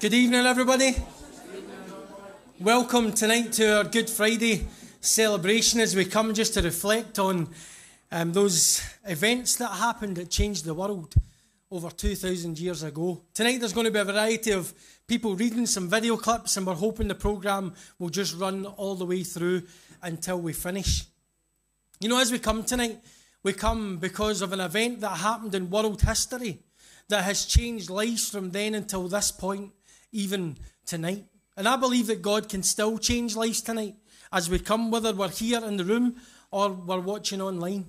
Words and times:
Good 0.00 0.14
evening, 0.14 0.46
everybody. 0.46 0.96
Welcome 2.58 3.12
tonight 3.12 3.52
to 3.52 3.76
our 3.76 3.84
Good 3.84 4.08
Friday 4.08 4.66
celebration 5.02 5.78
as 5.78 5.94
we 5.94 6.06
come 6.06 6.32
just 6.32 6.54
to 6.54 6.62
reflect 6.62 7.18
on 7.18 7.50
um, 8.10 8.32
those 8.32 8.82
events 9.04 9.56
that 9.56 9.68
happened 9.72 10.16
that 10.16 10.30
changed 10.30 10.64
the 10.64 10.72
world 10.72 11.12
over 11.70 11.90
2,000 11.90 12.58
years 12.58 12.82
ago. 12.82 13.20
Tonight 13.34 13.58
there's 13.58 13.74
going 13.74 13.84
to 13.84 13.90
be 13.90 13.98
a 13.98 14.04
variety 14.06 14.52
of 14.52 14.72
people 15.06 15.36
reading 15.36 15.66
some 15.66 15.86
video 15.86 16.16
clips, 16.16 16.56
and 16.56 16.66
we're 16.66 16.72
hoping 16.72 17.08
the 17.08 17.14
programme 17.14 17.74
will 17.98 18.08
just 18.08 18.34
run 18.38 18.64
all 18.64 18.94
the 18.94 19.04
way 19.04 19.22
through 19.22 19.64
until 20.02 20.40
we 20.40 20.54
finish. 20.54 21.04
You 22.00 22.08
know, 22.08 22.18
as 22.18 22.32
we 22.32 22.38
come 22.38 22.64
tonight, 22.64 23.00
we 23.42 23.52
come 23.52 23.98
because 23.98 24.40
of 24.40 24.54
an 24.54 24.60
event 24.60 25.00
that 25.00 25.18
happened 25.18 25.54
in 25.54 25.68
world 25.68 26.00
history 26.00 26.60
that 27.08 27.24
has 27.24 27.44
changed 27.44 27.90
lives 27.90 28.30
from 28.30 28.52
then 28.52 28.74
until 28.74 29.06
this 29.06 29.30
point, 29.30 29.72
even 30.12 30.56
tonight. 30.86 31.24
And 31.56 31.68
I 31.68 31.76
believe 31.76 32.06
that 32.06 32.22
God 32.22 32.48
can 32.48 32.62
still 32.62 32.98
change 32.98 33.36
lives 33.36 33.60
tonight 33.60 33.96
as 34.32 34.48
we 34.48 34.58
come, 34.58 34.90
whether 34.90 35.12
we're 35.12 35.28
here 35.28 35.64
in 35.64 35.76
the 35.76 35.84
room 35.84 36.16
or 36.50 36.70
we're 36.70 37.00
watching 37.00 37.40
online. 37.40 37.86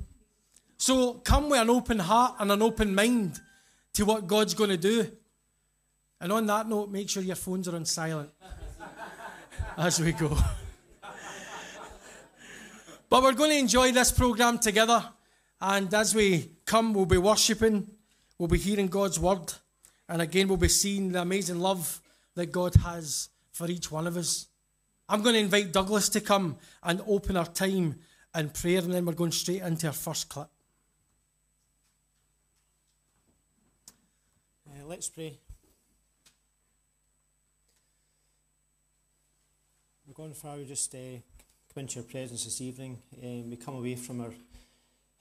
So 0.78 1.14
come 1.14 1.50
with 1.50 1.62
an 1.62 1.70
open 1.70 2.00
heart 2.00 2.36
and 2.40 2.52
an 2.52 2.62
open 2.62 2.96
mind 2.96 3.40
to 3.94 4.06
what 4.06 4.28
God's 4.28 4.54
going 4.54 4.72
to 4.72 4.78
do. 4.78 5.12
And 6.20 6.32
on 6.32 6.46
that 6.48 6.68
note, 6.68 6.90
make 6.90 7.10
sure 7.10 7.24
your 7.24 7.36
phones 7.36 7.68
are 7.68 7.76
on 7.76 7.86
silent 7.86 8.30
as 9.78 10.00
we 10.00 10.12
go. 10.12 10.30
but 13.10 13.24
we're 13.24 13.34
going 13.34 13.52
to 13.52 13.58
enjoy 13.58 13.92
this 13.92 14.12
program 14.12 14.60
together. 14.60 15.04
And 15.60 15.94
as 15.94 16.16
we 16.16 16.52
come, 16.66 16.94
we'll 16.94 17.06
be 17.06 17.18
worshipping, 17.18 17.88
we'll 18.38 18.50
be 18.50 18.58
hearing 18.58 18.88
God's 18.88 19.20
word. 19.20 19.54
And 20.10 20.22
again, 20.22 20.48
we'll 20.48 20.58
be 20.58 20.68
seeing 20.68 21.12
the 21.12 21.22
amazing 21.22 21.60
love 21.60 22.01
that 22.36 22.52
God 22.52 22.76
has 22.76 23.30
for 23.52 23.68
each 23.68 23.92
one 23.92 24.08
of 24.08 24.18
us. 24.18 24.48
I'm 25.10 25.22
going 25.22 25.36
to 25.36 25.42
invite 25.42 25.74
Douglas 25.74 26.10
to 26.10 26.22
come 26.22 26.58
and 26.84 27.02
open 27.06 27.36
our 27.36 27.46
time 27.46 28.00
in 28.34 28.50
prayer, 28.50 28.80
and 28.80 28.94
then 28.94 29.06
we're 29.06 29.14
going 29.14 29.32
straight 29.32 29.62
into 29.62 29.88
our 29.88 29.94
first 29.94 30.30
clip. 30.30 30.48
Uh, 34.70 34.86
let's 34.86 35.10
pray. 35.10 35.38
We're 40.08 40.14
going, 40.14 40.34
Father, 40.34 40.60
we 40.60 40.66
just 40.66 40.94
uh, 40.96 41.20
come 41.74 41.82
into 41.82 41.96
your 41.96 42.04
presence 42.04 42.46
this 42.46 42.62
evening. 42.62 42.98
Um, 43.22 43.50
we 43.50 43.58
come 43.58 43.76
away 43.76 43.96
from 43.96 44.22
our 44.22 44.34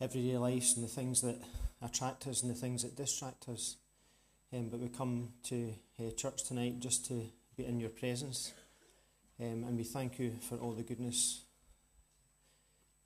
everyday 0.01 0.37
lives 0.39 0.77
and 0.77 0.85
the 0.85 0.89
things 0.89 1.21
that 1.21 1.41
attract 1.83 2.27
us 2.27 2.43
and 2.43 2.51
the 2.51 2.59
things 2.59 2.83
that 2.83 2.97
distract 2.97 3.49
us. 3.49 3.77
Um, 4.53 4.69
but 4.69 4.81
we 4.81 4.89
come 4.89 5.29
to 5.45 5.73
uh, 6.01 6.11
church 6.11 6.43
tonight 6.43 6.81
just 6.81 7.07
to 7.07 7.23
be 7.57 7.67
in 7.67 7.79
your 7.79 7.91
presence. 7.91 8.53
Um, 9.41 9.65
and 9.65 9.77
we 9.77 9.85
thank 9.85 10.19
you 10.19 10.33
for 10.49 10.57
all 10.57 10.73
the 10.73 10.83
goodness 10.83 11.43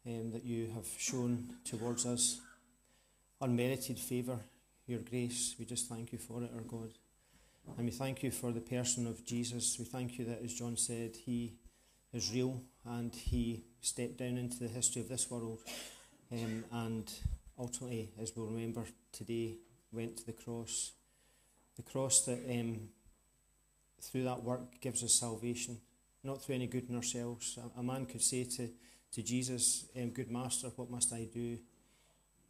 um, 0.07 0.31
that 0.33 0.45
you 0.45 0.71
have 0.75 0.87
shown 0.97 1.51
towards 1.65 2.07
us. 2.07 2.41
Unmerited 3.43 3.99
favour, 3.99 4.39
your 4.87 5.01
grace, 5.01 5.55
we 5.59 5.67
just 5.67 5.87
thank 5.87 6.13
you 6.13 6.19
for 6.19 6.43
it, 6.43 6.51
our 6.55 6.63
God. 6.63 6.93
And 7.77 7.85
we 7.85 7.93
thank 7.93 8.23
you 8.23 8.31
for 8.31 8.51
the 8.51 8.61
person 8.61 9.07
of 9.07 9.27
Jesus. 9.27 9.79
We 9.79 9.85
thank 9.85 10.19
you 10.19 10.25
that, 10.25 10.41
as 10.43 10.55
John 10.55 10.79
said, 10.79 11.15
he 11.15 11.57
is 12.15 12.33
real 12.33 12.63
and 12.87 13.15
he 13.15 13.65
stepped 13.83 14.17
down 14.17 14.39
into 14.39 14.59
the 14.59 14.69
history 14.69 15.03
of 15.03 15.11
this 15.11 15.31
world. 15.31 15.61
Um, 16.33 16.65
and 16.73 17.13
ultimately, 17.59 18.13
as 18.19 18.33
we'll 18.35 18.47
remember 18.47 18.85
today, 19.13 19.57
went 19.93 20.17
to 20.19 20.27
the 20.27 20.33
cross. 20.33 20.93
The 21.77 21.83
cross 21.83 22.25
that 22.27 22.41
um, 22.49 22.89
through 24.01 24.25
that 24.25 24.43
work 24.43 24.81
gives 24.81 25.03
us 25.03 25.13
salvation, 25.13 25.79
not 26.23 26.43
through 26.43 26.57
any 26.57 26.67
good 26.67 26.89
in 26.89 26.97
ourselves. 26.97 27.59
A, 27.77 27.81
a 27.81 27.83
man 27.83 28.07
could 28.07 28.23
say 28.23 28.45
to, 28.45 28.69
to 29.13 29.23
Jesus, 29.23 29.87
um, 29.97 30.11
Good 30.11 30.31
Master, 30.31 30.69
what 30.77 30.91
must 30.91 31.13
I 31.13 31.27
do 31.33 31.59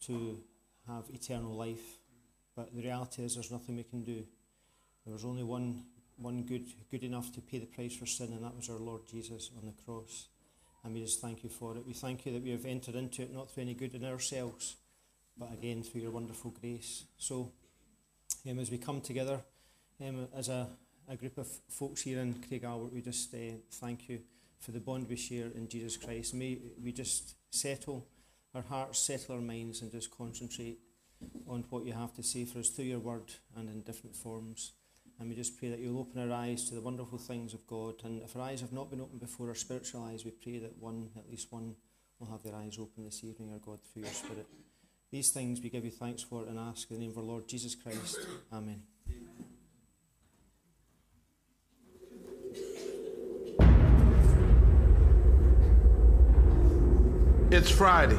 to 0.07 0.39
have 0.87 1.05
eternal 1.13 1.55
life? 1.55 1.99
But 2.57 2.75
the 2.75 2.83
reality 2.83 3.23
is, 3.25 3.35
there's 3.35 3.51
nothing 3.51 3.77
we 3.77 3.83
can 3.83 4.05
do. 4.05 4.25
There 5.05 5.13
was 5.13 5.25
only 5.25 5.43
one, 5.43 5.85
one 6.17 6.43
good, 6.43 6.67
good 6.91 7.03
enough 7.03 7.33
to 7.33 7.41
pay 7.41 7.59
the 7.59 7.67
price 7.67 7.97
for 7.97 8.07
sin, 8.07 8.33
and 8.33 8.45
that 8.45 8.57
was 8.57 8.71
our 8.71 8.79
Lord 8.79 9.03
Jesus 9.11 9.51
on 9.57 9.67
the 9.67 9.83
cross. 9.85 10.29
And 10.85 10.95
we 10.95 11.01
just 11.01 11.21
thank 11.21 11.43
you 11.43 11.51
for 11.51 11.77
it. 11.77 11.87
We 11.87 11.95
thank 11.95 12.27
you 12.27 12.33
that 12.33 12.43
we 12.43 12.51
have 12.51 12.67
entered 12.67 12.95
into 12.95 13.23
it 13.23 13.35
not 13.35 13.51
through 13.51 13.63
any 13.63 13.75
good 13.75 13.95
in 13.95 14.05
ourselves, 14.05 14.77
but 15.37 15.53
again 15.53 15.83
through 15.83 16.03
your 16.03 16.11
wonderful 16.11 16.55
grace. 16.61 17.05
So, 17.17 17.53
um, 18.49 18.59
as 18.59 18.71
we 18.71 18.79
come 18.79 19.01
together 19.01 19.41
um, 20.01 20.29
as 20.37 20.49
a, 20.49 20.69
a 21.09 21.17
group 21.17 21.39
of 21.39 21.49
folks 21.69 22.03
here 22.03 22.21
in 22.21 22.35
Craighalbert, 22.35 22.93
we 22.93 23.01
just 23.01 23.35
uh, 23.35 23.39
thank 23.71 24.09
you 24.09 24.21
for 24.59 24.73
the 24.73 24.81
bond 24.81 25.09
we 25.09 25.17
share 25.17 25.49
in 25.55 25.69
Jesus 25.69 25.97
Christ. 25.97 26.35
May 26.35 26.59
we 26.83 26.93
just 26.93 27.35
settle 27.51 28.07
our 28.55 28.63
hearts, 28.63 28.99
settle 28.99 29.37
our 29.37 29.41
minds, 29.41 29.83
and 29.83 29.91
just 29.91 30.11
concentrate 30.11 30.79
on 31.47 31.65
what 31.71 31.85
you 31.85 31.93
have 31.93 32.15
to 32.15 32.23
say 32.23 32.45
for 32.45 32.59
us 32.59 32.69
through 32.69 32.87
your 32.87 32.99
word 32.99 33.33
and 33.57 33.69
in 33.69 33.83
different 33.83 34.17
forms. 34.17 34.73
And 35.19 35.29
we 35.29 35.37
just 35.37 35.59
pray 35.59 35.69
that 35.71 35.79
you'll 35.79 36.01
open 36.01 36.31
our 36.31 36.37
eyes 36.37 36.69
to 36.69 36.75
the 36.75 36.81
wonderful 36.81 37.19
things 37.19 37.55
of 37.55 37.67
God. 37.67 37.95
And 38.05 38.23
if 38.23 38.35
our 38.37 38.43
eyes 38.43 38.61
have 38.61 38.73
not 38.73 38.91
been 38.91 39.01
opened 39.01 39.21
before, 39.21 39.49
our 39.49 39.55
spiritual 39.55 40.03
eyes, 40.05 40.25
we 40.25 40.33
pray 40.33 40.59
that 40.59 40.77
one, 40.79 41.11
at 41.17 41.31
least 41.31 41.53
one, 41.53 41.77
will 42.19 42.27
have 42.29 42.43
their 42.43 42.55
eyes 42.55 42.79
open 42.79 43.05
this 43.05 43.23
evening, 43.23 43.53
our 43.53 43.59
God, 43.59 43.79
through 43.83 44.03
your 44.03 44.13
Spirit. 44.13 44.47
These 45.15 45.31
things 45.31 45.63
we 45.63 45.71
give 45.71 45.85
you 45.85 45.93
thanks 45.93 46.25
for 46.25 46.45
and 46.45 46.59
ask 46.59 46.91
in 46.91 46.97
the 46.97 47.03
name 47.03 47.13
of 47.13 47.19
our 47.19 47.23
Lord 47.23 47.47
Jesus 47.47 47.77
Christ. 47.77 48.19
Amen. 48.53 48.83
It's 57.53 57.71
Friday. 57.71 58.19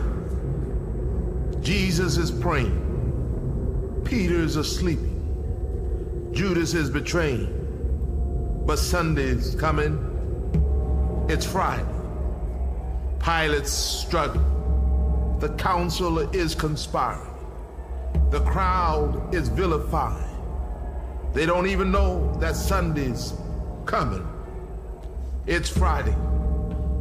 Jesus 1.60 2.16
is 2.16 2.32
praying. 2.32 4.02
Peter's 4.06 4.56
asleep. 4.56 5.00
Judas 6.32 6.74
is 6.74 6.90
betraying. 6.90 8.64
But 8.66 8.80
Sunday's 8.80 9.54
coming. 9.56 10.00
It's 11.28 11.46
Friday. 11.46 11.84
Pilate's 13.20 13.74
struggling. 13.74 14.55
The 15.40 15.50
council 15.58 16.20
is 16.34 16.56
conspiring. 16.56 17.32
The 18.32 18.40
crowd 18.42 19.34
is 19.36 19.50
vilifying. 19.50 20.24
They 21.34 21.46
don't 21.46 21.68
even 21.68 21.92
know 21.92 22.34
that 22.40 22.56
Sunday's 22.56 23.34
coming. 23.86 24.26
It's 25.46 25.70
Friday. 25.70 26.16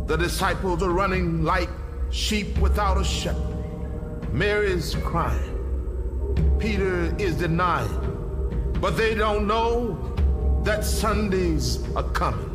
The 0.06 0.16
disciples 0.16 0.82
are 0.82 0.90
running 0.90 1.44
like 1.44 1.70
sheep 2.10 2.58
without 2.58 2.98
a 3.00 3.04
shepherd. 3.04 4.32
Mary's 4.32 4.96
crying. 4.96 6.56
Peter 6.58 7.14
is 7.18 7.36
denying. 7.36 8.72
But 8.80 8.96
they 8.96 9.14
don't 9.14 9.46
know 9.46 10.60
that 10.64 10.84
Sundays 10.84 11.78
are 11.94 12.02
coming. 12.10 12.50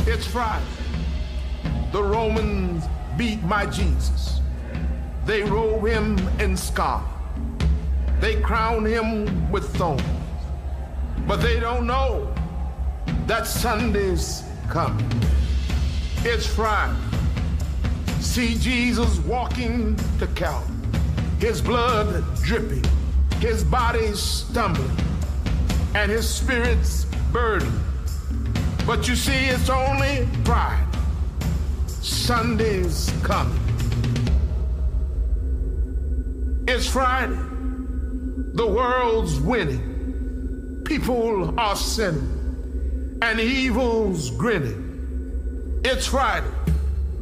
It's 0.00 0.26
Friday. 0.26 0.64
The 1.92 2.02
Romans 2.02 2.84
beat 3.16 3.42
my 3.42 3.66
Jesus. 3.66 4.40
They 5.24 5.42
robe 5.42 5.86
him 5.86 6.18
in 6.38 6.56
scarlet. 6.56 7.06
They 8.20 8.40
crown 8.40 8.84
him 8.84 9.50
with 9.50 9.74
thorns. 9.76 10.02
But 11.26 11.36
they 11.36 11.58
don't 11.60 11.86
know 11.86 12.32
that 13.26 13.46
Sunday's 13.46 14.42
coming. 14.68 15.08
It's 16.18 16.46
Friday. 16.46 16.98
See 18.20 18.56
Jesus 18.58 19.18
walking 19.20 19.96
to 20.18 20.26
Calvary. 20.28 20.74
His 21.38 21.60
blood 21.60 22.24
dripping, 22.42 22.84
his 23.40 23.64
body 23.64 24.12
stumbling, 24.14 24.96
and 25.94 26.10
his 26.10 26.28
spirit's 26.28 27.04
burdened. 27.32 27.80
But 28.86 29.08
you 29.08 29.16
see, 29.16 29.46
it's 29.46 29.68
only 29.68 30.26
pride. 30.44 30.83
Sunday's 32.04 33.10
coming. 33.22 33.58
It's 36.68 36.86
Friday. 36.86 37.38
The 38.52 38.66
world's 38.66 39.40
winning. 39.40 40.82
People 40.84 41.58
are 41.58 41.74
sinning. 41.74 43.18
And 43.22 43.40
evil's 43.40 44.30
grinning. 44.32 45.80
It's 45.82 46.06
Friday. 46.06 46.46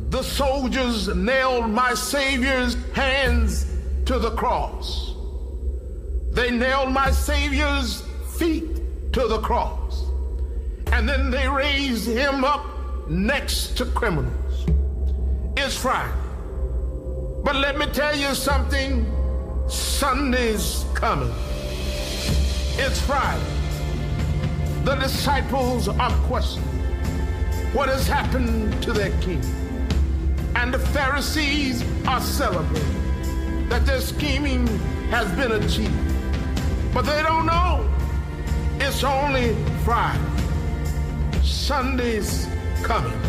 The 0.09 0.25
soldiers 0.25 1.07
nailed 1.15 1.71
my 1.71 1.95
Savior's 1.95 2.77
hands 2.93 3.67
to 4.07 4.19
the 4.19 4.33
cross. 4.33 5.15
They 6.33 6.51
nailed 6.51 6.91
my 6.91 7.13
Savior's 7.13 8.03
feet 8.37 9.13
to 9.13 9.29
the 9.29 9.39
cross. 9.43 10.07
And 10.89 11.09
then 11.09 11.31
they 11.31 11.49
raised 11.49 12.09
him 12.09 12.45
up 12.45 12.67
next 13.09 13.77
to 13.77 13.85
criminals. 13.87 14.42
It's 15.57 15.77
Friday. 15.77 16.13
But 17.45 17.57
let 17.57 17.79
me 17.79 17.87
tell 17.87 18.17
you 18.17 18.35
something 18.35 19.05
Sunday's 19.69 20.85
coming. 20.95 21.33
It's 22.79 23.01
Friday. 23.01 23.45
the 24.85 24.97
disciples 24.97 25.89
are 25.89 26.11
questioning 26.27 26.69
what 27.73 27.89
has 27.89 28.07
happened 28.07 28.83
to 28.83 28.93
their 28.93 29.11
king. 29.21 29.43
And 30.57 30.73
the 30.75 30.79
Pharisees 30.79 31.85
are 32.07 32.21
celebrating 32.21 33.69
that 33.69 33.87
their 33.87 34.01
scheming 34.01 34.67
has 35.11 35.31
been 35.33 35.53
achieved. 35.53 35.93
But 36.95 37.03
they 37.03 37.23
don't 37.23 37.47
know 37.47 37.89
it's 38.81 39.05
only 39.05 39.55
Friday. 39.85 40.21
Sunday's 41.43 42.49
coming. 42.83 43.21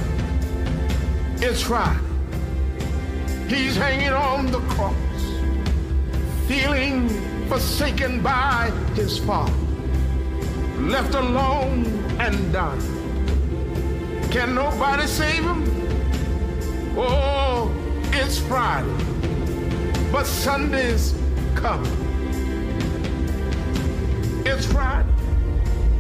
It's 1.42 1.62
Friday. 1.62 2.12
He's 3.54 3.76
hanging 3.76 4.14
on 4.14 4.48
the 4.48 4.60
cross, 4.74 4.96
feeling 6.48 7.08
forsaken 7.48 8.24
by 8.24 8.72
his 8.96 9.20
father, 9.20 9.54
left 10.80 11.14
alone 11.14 11.86
and 12.20 12.52
done. 12.52 12.80
Can 14.32 14.56
nobody 14.56 15.06
save 15.06 15.44
him? 15.44 15.64
Oh, 16.98 17.72
it's 18.12 18.40
Friday, 18.40 18.90
but 20.12 20.26
Sunday's 20.26 21.14
coming. 21.54 21.92
It's 24.48 24.66
Friday. 24.66 25.10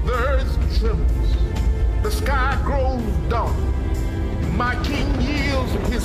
The 0.05 0.13
earth 0.13 0.79
trembles. 0.79 1.35
The 2.01 2.11
sky 2.11 2.59
grows 2.63 3.03
dark. 3.29 3.55
My 4.55 4.75
king 4.83 5.21
yields 5.21 5.71
his 5.89 6.02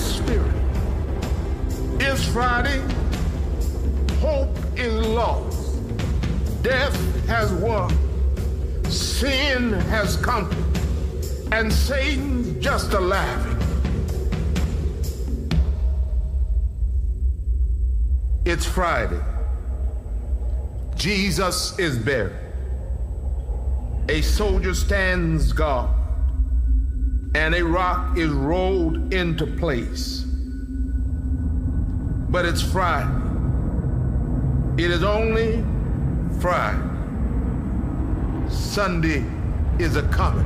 Friday. 2.29 2.81
Hope 4.21 4.57
is 4.77 4.93
lost. 4.93 5.79
Death 6.63 7.27
has 7.27 7.53
won. 7.53 7.91
Sin 8.85 9.73
has 9.73 10.17
conquered. 10.17 10.65
And 11.53 11.73
Satan's 11.73 12.63
just 12.63 12.93
a 12.93 13.01
laughing. 13.01 13.57
It's 18.45 18.67
Friday. 18.67 19.21
Jesus 20.97 21.79
is 21.79 21.99
buried. 21.99 22.33
A 24.09 24.23
soldier 24.23 24.75
stands 24.75 25.53
guard, 25.53 25.91
and 27.35 27.55
a 27.55 27.63
rock 27.63 28.17
is 28.17 28.31
rolled 28.31 29.13
into 29.13 29.47
place. 29.47 30.28
But 32.31 32.45
it's 32.45 32.61
Friday. 32.61 33.11
It 34.77 34.91
is 34.91 35.03
only 35.03 35.65
Friday. 36.41 36.85
Sunday 38.49 39.25
is 39.79 39.97
a 39.97 40.03
coming. 40.09 40.45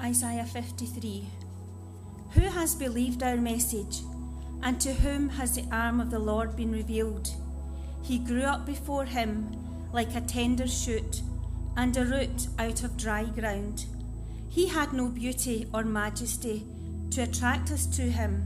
Isaiah 0.00 0.44
53 0.44 1.26
Who 2.32 2.40
has 2.40 2.74
believed 2.74 3.22
our 3.22 3.36
message, 3.36 4.00
and 4.64 4.80
to 4.80 4.92
whom 4.92 5.28
has 5.28 5.54
the 5.54 5.68
arm 5.70 6.00
of 6.00 6.10
the 6.10 6.18
Lord 6.18 6.56
been 6.56 6.72
revealed? 6.72 7.30
He 8.02 8.18
grew 8.18 8.42
up 8.42 8.66
before 8.66 9.04
him 9.04 9.64
like 9.92 10.16
a 10.16 10.20
tender 10.20 10.66
shoot, 10.66 11.22
and 11.76 11.96
a 11.96 12.04
root 12.04 12.48
out 12.58 12.82
of 12.82 12.96
dry 12.96 13.24
ground. 13.24 13.86
He 14.48 14.66
had 14.66 14.92
no 14.92 15.08
beauty 15.08 15.68
or 15.72 15.84
majesty 15.84 16.66
to 17.10 17.22
attract 17.22 17.70
us 17.70 17.86
to 17.96 18.02
him, 18.02 18.44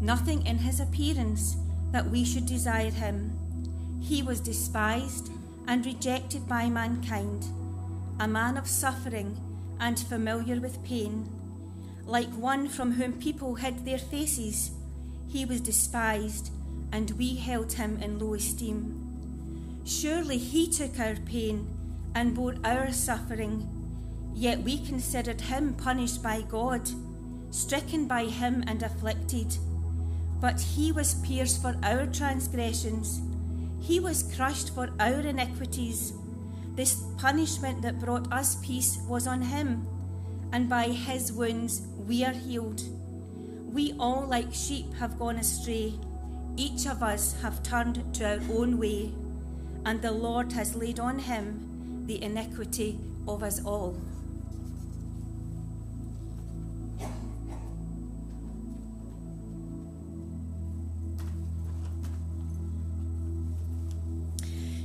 nothing 0.00 0.44
in 0.44 0.58
his 0.58 0.80
appearance 0.80 1.56
that 1.92 2.10
we 2.10 2.24
should 2.24 2.46
desire 2.46 2.90
him. 2.90 3.38
He 4.00 4.22
was 4.22 4.40
despised 4.40 5.30
and 5.68 5.86
rejected 5.86 6.48
by 6.48 6.68
mankind, 6.68 7.46
a 8.18 8.26
man 8.26 8.56
of 8.56 8.66
suffering 8.66 9.38
and 9.78 9.98
familiar 9.98 10.60
with 10.60 10.82
pain. 10.84 11.28
Like 12.04 12.30
one 12.30 12.68
from 12.68 12.92
whom 12.92 13.12
people 13.12 13.54
hid 13.54 13.84
their 13.84 13.98
faces, 13.98 14.72
he 15.32 15.46
was 15.46 15.62
despised, 15.62 16.50
and 16.92 17.10
we 17.12 17.36
held 17.36 17.72
him 17.72 17.96
in 18.02 18.18
low 18.18 18.34
esteem. 18.34 19.80
Surely 19.82 20.36
he 20.36 20.68
took 20.68 21.00
our 21.00 21.16
pain 21.16 21.66
and 22.14 22.34
bore 22.34 22.54
our 22.64 22.92
suffering, 22.92 23.66
yet 24.34 24.60
we 24.60 24.76
considered 24.78 25.40
him 25.40 25.72
punished 25.72 26.22
by 26.22 26.42
God, 26.42 26.82
stricken 27.50 28.06
by 28.06 28.26
him 28.26 28.62
and 28.66 28.82
afflicted. 28.82 29.56
But 30.38 30.60
he 30.60 30.92
was 30.92 31.14
pierced 31.14 31.62
for 31.62 31.76
our 31.82 32.06
transgressions, 32.06 33.22
he 33.80 33.98
was 34.00 34.34
crushed 34.36 34.74
for 34.74 34.90
our 35.00 35.20
iniquities. 35.20 36.12
This 36.74 37.02
punishment 37.16 37.80
that 37.82 37.98
brought 37.98 38.30
us 38.32 38.56
peace 38.62 38.98
was 39.08 39.26
on 39.26 39.40
him, 39.40 39.86
and 40.52 40.68
by 40.68 40.88
his 40.88 41.32
wounds 41.32 41.82
we 42.06 42.22
are 42.22 42.32
healed. 42.32 42.82
We 43.72 43.94
all, 43.98 44.26
like 44.26 44.52
sheep, 44.52 44.92
have 44.94 45.18
gone 45.18 45.38
astray. 45.38 45.94
Each 46.58 46.86
of 46.86 47.02
us 47.02 47.34
have 47.40 47.62
turned 47.62 48.14
to 48.16 48.28
our 48.28 48.40
own 48.52 48.76
way, 48.76 49.14
and 49.86 50.02
the 50.02 50.12
Lord 50.12 50.52
has 50.52 50.74
laid 50.74 51.00
on 51.00 51.18
him 51.18 52.04
the 52.06 52.22
iniquity 52.22 53.00
of 53.26 53.42
us 53.42 53.64
all. 53.64 53.96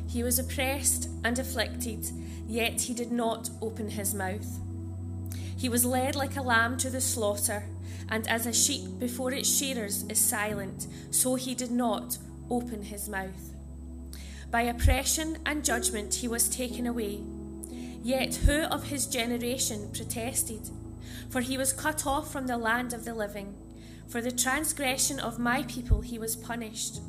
He 0.07 0.23
was 0.23 0.39
oppressed 0.39 1.09
and 1.25 1.37
afflicted, 1.37 2.09
yet 2.47 2.79
he 2.79 2.93
did 2.93 3.11
not 3.11 3.49
open 3.61 3.89
his 3.89 4.13
mouth. 4.13 4.47
He 5.57 5.67
was 5.67 5.83
led 5.83 6.15
like 6.15 6.37
a 6.37 6.41
lamb 6.41 6.77
to 6.77 6.89
the 6.89 7.01
slaughter, 7.01 7.65
and 8.09 8.27
as 8.27 8.45
a 8.45 8.53
sheep 8.53 8.99
before 8.99 9.33
its 9.33 9.49
shearers 9.49 10.03
is 10.09 10.19
silent, 10.19 10.87
so 11.11 11.35
he 11.35 11.53
did 11.53 11.71
not 11.71 12.17
open 12.49 12.83
his 12.83 13.09
mouth. 13.09 13.53
By 14.49 14.61
oppression 14.61 15.37
and 15.45 15.65
judgment 15.65 16.15
he 16.15 16.27
was 16.27 16.47
taken 16.47 16.87
away. 16.87 17.21
Yet 18.01 18.35
who 18.35 18.61
of 18.63 18.85
his 18.85 19.05
generation 19.05 19.89
protested? 19.93 20.69
For 21.29 21.41
he 21.41 21.57
was 21.57 21.73
cut 21.73 22.07
off 22.07 22.31
from 22.31 22.47
the 22.47 22.57
land 22.57 22.93
of 22.93 23.03
the 23.03 23.13
living. 23.13 23.55
For 24.07 24.21
the 24.21 24.31
transgression 24.31 25.19
of 25.19 25.39
my 25.39 25.63
people 25.63 25.99
he 25.99 26.17
was 26.17 26.37
punished. 26.37 27.01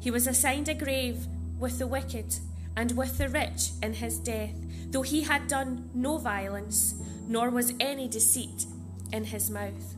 He 0.00 0.10
was 0.10 0.26
assigned 0.26 0.68
a 0.68 0.74
grave 0.74 1.26
with 1.58 1.78
the 1.78 1.86
wicked 1.86 2.36
and 2.76 2.96
with 2.96 3.18
the 3.18 3.28
rich 3.28 3.70
in 3.82 3.94
his 3.94 4.18
death, 4.18 4.54
though 4.90 5.02
he 5.02 5.22
had 5.22 5.48
done 5.48 5.90
no 5.92 6.16
violence, 6.16 6.94
nor 7.26 7.50
was 7.50 7.74
any 7.78 8.08
deceit 8.08 8.64
in 9.12 9.24
his 9.24 9.50
mouth. 9.50 9.97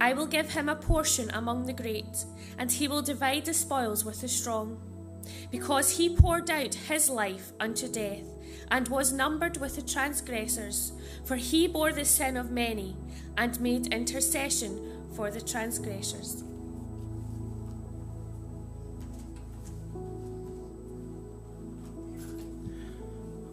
I 0.00 0.12
will 0.12 0.26
give 0.26 0.50
him 0.50 0.68
a 0.68 0.76
portion 0.76 1.30
among 1.30 1.64
the 1.64 1.72
great, 1.72 2.24
and 2.58 2.70
he 2.70 2.86
will 2.86 3.02
divide 3.02 3.46
the 3.46 3.54
spoils 3.54 4.04
with 4.04 4.20
the 4.20 4.28
strong. 4.28 4.78
Because 5.50 5.96
he 5.96 6.14
poured 6.14 6.50
out 6.50 6.74
his 6.74 7.08
life 7.08 7.52
unto 7.58 7.88
death, 7.88 8.24
and 8.70 8.88
was 8.88 9.12
numbered 9.12 9.56
with 9.56 9.76
the 9.76 9.82
transgressors, 9.82 10.92
for 11.24 11.36
he 11.36 11.66
bore 11.66 11.92
the 11.92 12.04
sin 12.04 12.36
of 12.36 12.50
many, 12.50 12.96
and 13.36 13.60
made 13.60 13.92
intercession 13.92 14.80
for 15.14 15.30
the 15.30 15.40
transgressors. 15.40 16.44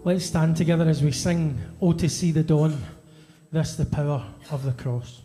Let's 0.04 0.26
stand 0.26 0.58
together 0.58 0.86
as 0.90 1.02
we 1.02 1.14
sing, 1.14 1.58
Oh, 1.82 1.94
to 1.94 2.10
see 2.10 2.32
the 2.32 2.44
dawn, 2.44 2.78
this 3.54 3.78
the 3.78 3.86
power 3.86 4.26
of 4.52 4.64
the 4.64 4.74
cross. 4.74 5.23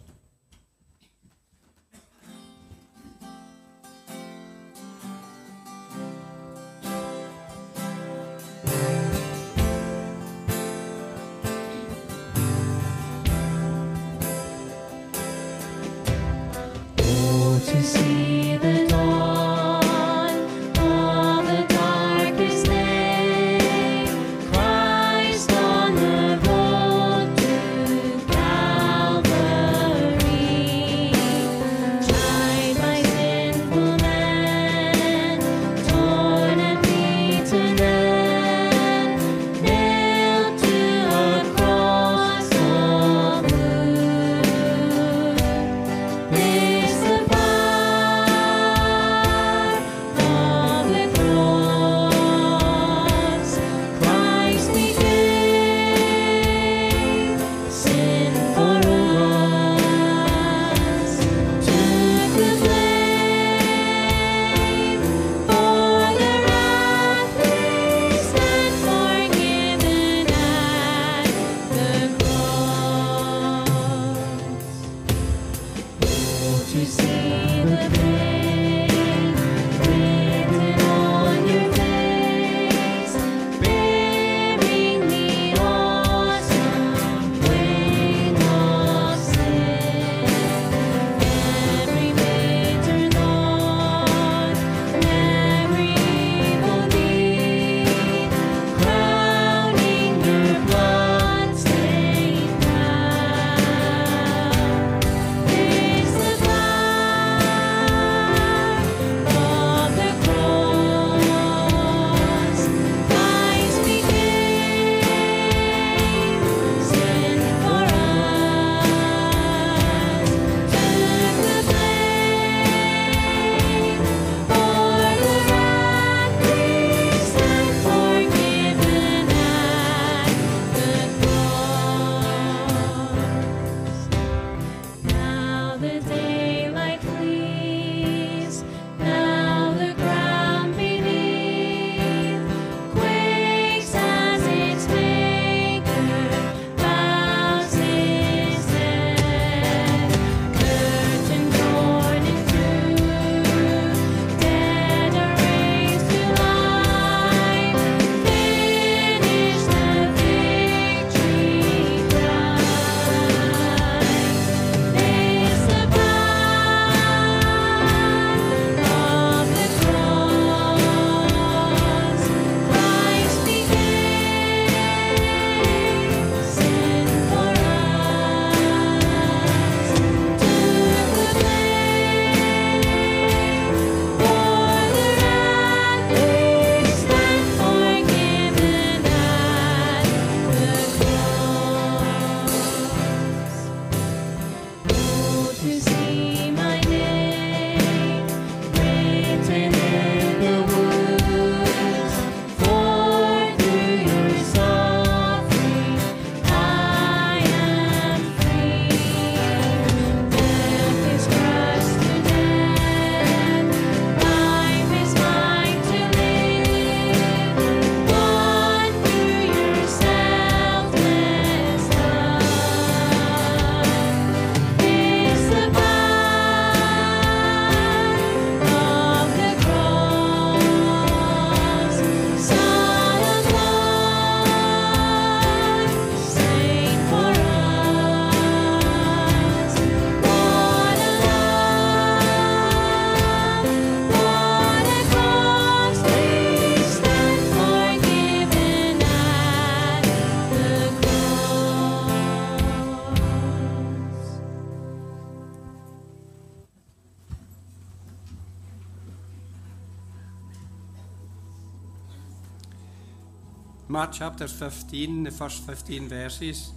Mark 263.99 264.13
chapter 264.13 264.47
15, 264.47 265.25
the 265.25 265.31
first 265.33 265.67
15 265.67 266.07
verses. 266.07 266.71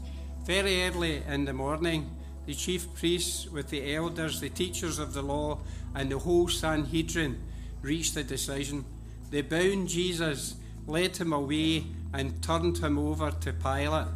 Very 0.44 0.86
early 0.86 1.22
in 1.30 1.46
the 1.46 1.54
morning, 1.54 2.10
the 2.48 2.56
chief 2.56 2.92
priests, 2.96 3.48
with 3.48 3.70
the 3.70 3.94
elders, 3.94 4.42
the 4.42 4.50
teachers 4.50 4.98
of 4.98 5.14
the 5.14 5.22
law, 5.22 5.60
and 5.94 6.12
the 6.12 6.18
whole 6.18 6.48
Sanhedrin, 6.48 7.40
reached 7.84 8.18
a 8.18 8.24
decision. 8.24 8.84
They 9.30 9.44
bound 9.44 9.88
Jesus, 9.88 10.56
led 10.88 11.16
him 11.16 11.32
away, 11.32 11.84
and 12.12 12.42
turned 12.42 12.80
him 12.80 12.98
over 12.98 13.30
to 13.30 13.54
Pilate. 13.54 14.08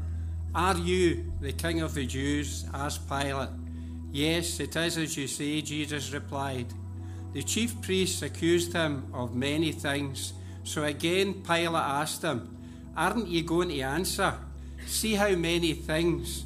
Are 0.55 0.77
you 0.77 1.31
the 1.41 1.53
king 1.53 1.81
of 1.81 1.93
the 1.93 2.07
Jews? 2.07 2.65
asked 2.74 3.07
Pilate. 3.07 3.50
Yes, 4.12 4.59
it 4.59 4.75
is 4.75 4.97
as 4.97 5.15
you 5.15 5.27
say, 5.27 5.62
Jesus 5.62 6.12
replied. 6.12 6.74
The 7.33 7.43
chief 7.43 7.79
priests 7.83 8.24
accused 8.24 8.74
him 8.74 9.12
of 9.13 9.35
many 9.35 9.74
things. 9.74 10.33
So 10.63 10.83
again, 10.85 11.43
Pilate 11.43 11.75
asked 11.75 12.24
him, 12.24 12.54
Aren't 12.96 13.28
you 13.28 13.44
going 13.44 13.70
to 13.70 13.82
answer? 13.82 14.36
See 14.88 15.16
how 15.16 15.36
many 15.36 15.74
things 15.74 16.46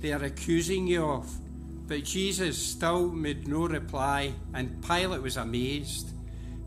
they 0.00 0.12
are 0.12 0.22
accusing 0.22 0.86
you 0.86 1.04
of. 1.04 1.28
But 1.88 2.04
Jesus 2.04 2.58
still 2.58 3.08
made 3.08 3.48
no 3.48 3.66
reply, 3.66 4.34
and 4.54 4.82
Pilate 4.86 5.22
was 5.22 5.36
amazed. 5.36 6.10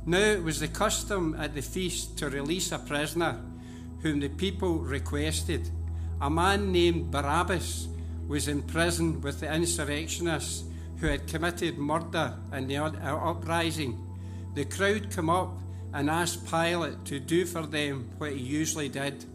Now 0.06 0.18
it 0.18 0.44
was 0.44 0.60
the 0.60 0.68
custom 0.68 1.36
at 1.40 1.54
the 1.54 1.62
feast 1.62 2.18
to 2.18 2.30
release 2.30 2.72
a 2.72 2.80
prisoner 2.80 3.40
whom 4.02 4.20
the 4.20 4.30
people 4.30 4.80
requested. 4.80 5.70
A 6.20 6.30
man 6.30 6.72
named 6.72 7.12
Barabbas 7.12 7.88
was 8.28 8.48
in 8.48 8.64
prison 8.64 9.22
with 9.22 9.40
the 9.40 9.54
insurrectionists 9.54 10.64
who 10.98 11.08
had 11.08 11.28
committed 11.28 11.78
murder 11.78 12.36
in 12.52 12.68
the 12.68 12.78
uprising. 12.78 14.08
The 14.56 14.66
crowd 14.66 15.16
came 15.16 15.30
up 15.30 15.58
and 15.94 16.10
asked 16.10 16.50
Pilate 16.50 17.04
to 17.06 17.20
do 17.20 17.46
for 17.46 17.66
them 17.66 18.10
what 18.18 18.32
he 18.34 18.40
usually 18.40 18.90
did. 18.90 19.26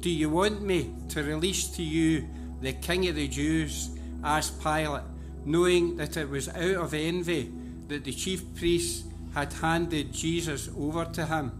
Do 0.00 0.10
you 0.10 0.30
want 0.30 0.62
me 0.62 0.94
to 1.10 1.22
release 1.22 1.68
to 1.76 1.82
you 1.82 2.28
the 2.60 2.72
King 2.72 3.08
of 3.08 3.16
the 3.16 3.28
Jews? 3.28 3.90
asked 4.22 4.62
Pilate, 4.62 5.02
knowing 5.44 5.96
that 5.96 6.16
it 6.16 6.28
was 6.28 6.48
out 6.48 6.76
of 6.76 6.94
envy 6.94 7.52
that 7.88 8.04
the 8.04 8.12
chief 8.12 8.54
priests 8.54 9.04
had 9.34 9.52
handed 9.52 10.12
Jesus 10.12 10.68
over 10.78 11.04
to 11.04 11.26
him. 11.26 11.52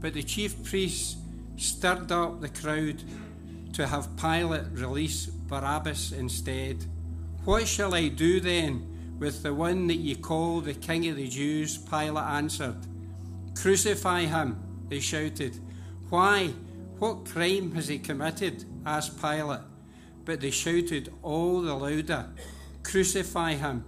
But 0.00 0.14
the 0.14 0.22
chief 0.22 0.64
priests 0.64 1.16
stirred 1.56 2.10
up 2.10 2.40
the 2.40 2.48
crowd 2.48 3.02
to 3.74 3.86
have 3.86 4.16
Pilate 4.16 4.66
release 4.72 5.26
Barabbas 5.26 6.12
instead. 6.12 6.84
What 7.44 7.66
shall 7.66 7.94
I 7.94 8.08
do 8.08 8.40
then 8.40 9.16
with 9.18 9.42
the 9.42 9.54
one 9.54 9.86
that 9.86 9.96
ye 9.96 10.14
call 10.14 10.60
the 10.60 10.74
King 10.74 11.08
of 11.08 11.16
the 11.16 11.28
Jews? 11.28 11.78
Pilate 11.78 12.24
answered. 12.24 12.76
Crucify 13.62 14.22
him, 14.22 14.60
they 14.88 14.98
shouted. 14.98 15.56
Why? 16.10 16.48
What 16.98 17.26
crime 17.26 17.70
has 17.76 17.86
he 17.86 18.00
committed? 18.00 18.64
asked 18.84 19.22
Pilate. 19.22 19.60
But 20.24 20.40
they 20.40 20.50
shouted 20.50 21.12
all 21.22 21.62
the 21.62 21.72
louder, 21.72 22.26
Crucify 22.82 23.52
him. 23.52 23.84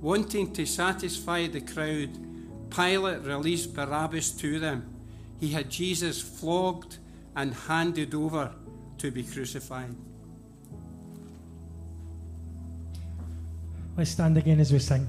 Wanting 0.00 0.52
to 0.52 0.64
satisfy 0.64 1.48
the 1.48 1.60
crowd, 1.60 2.10
Pilate 2.70 3.22
released 3.22 3.74
Barabbas 3.74 4.30
to 4.36 4.60
them. 4.60 4.88
He 5.40 5.48
had 5.48 5.68
Jesus 5.68 6.22
flogged 6.22 6.98
and 7.34 7.52
handed 7.52 8.14
over 8.14 8.54
to 8.98 9.10
be 9.10 9.24
crucified. 9.24 9.96
Let's 13.96 14.12
stand 14.12 14.38
again 14.38 14.60
as 14.60 14.72
we 14.72 14.78
sing. 14.78 15.08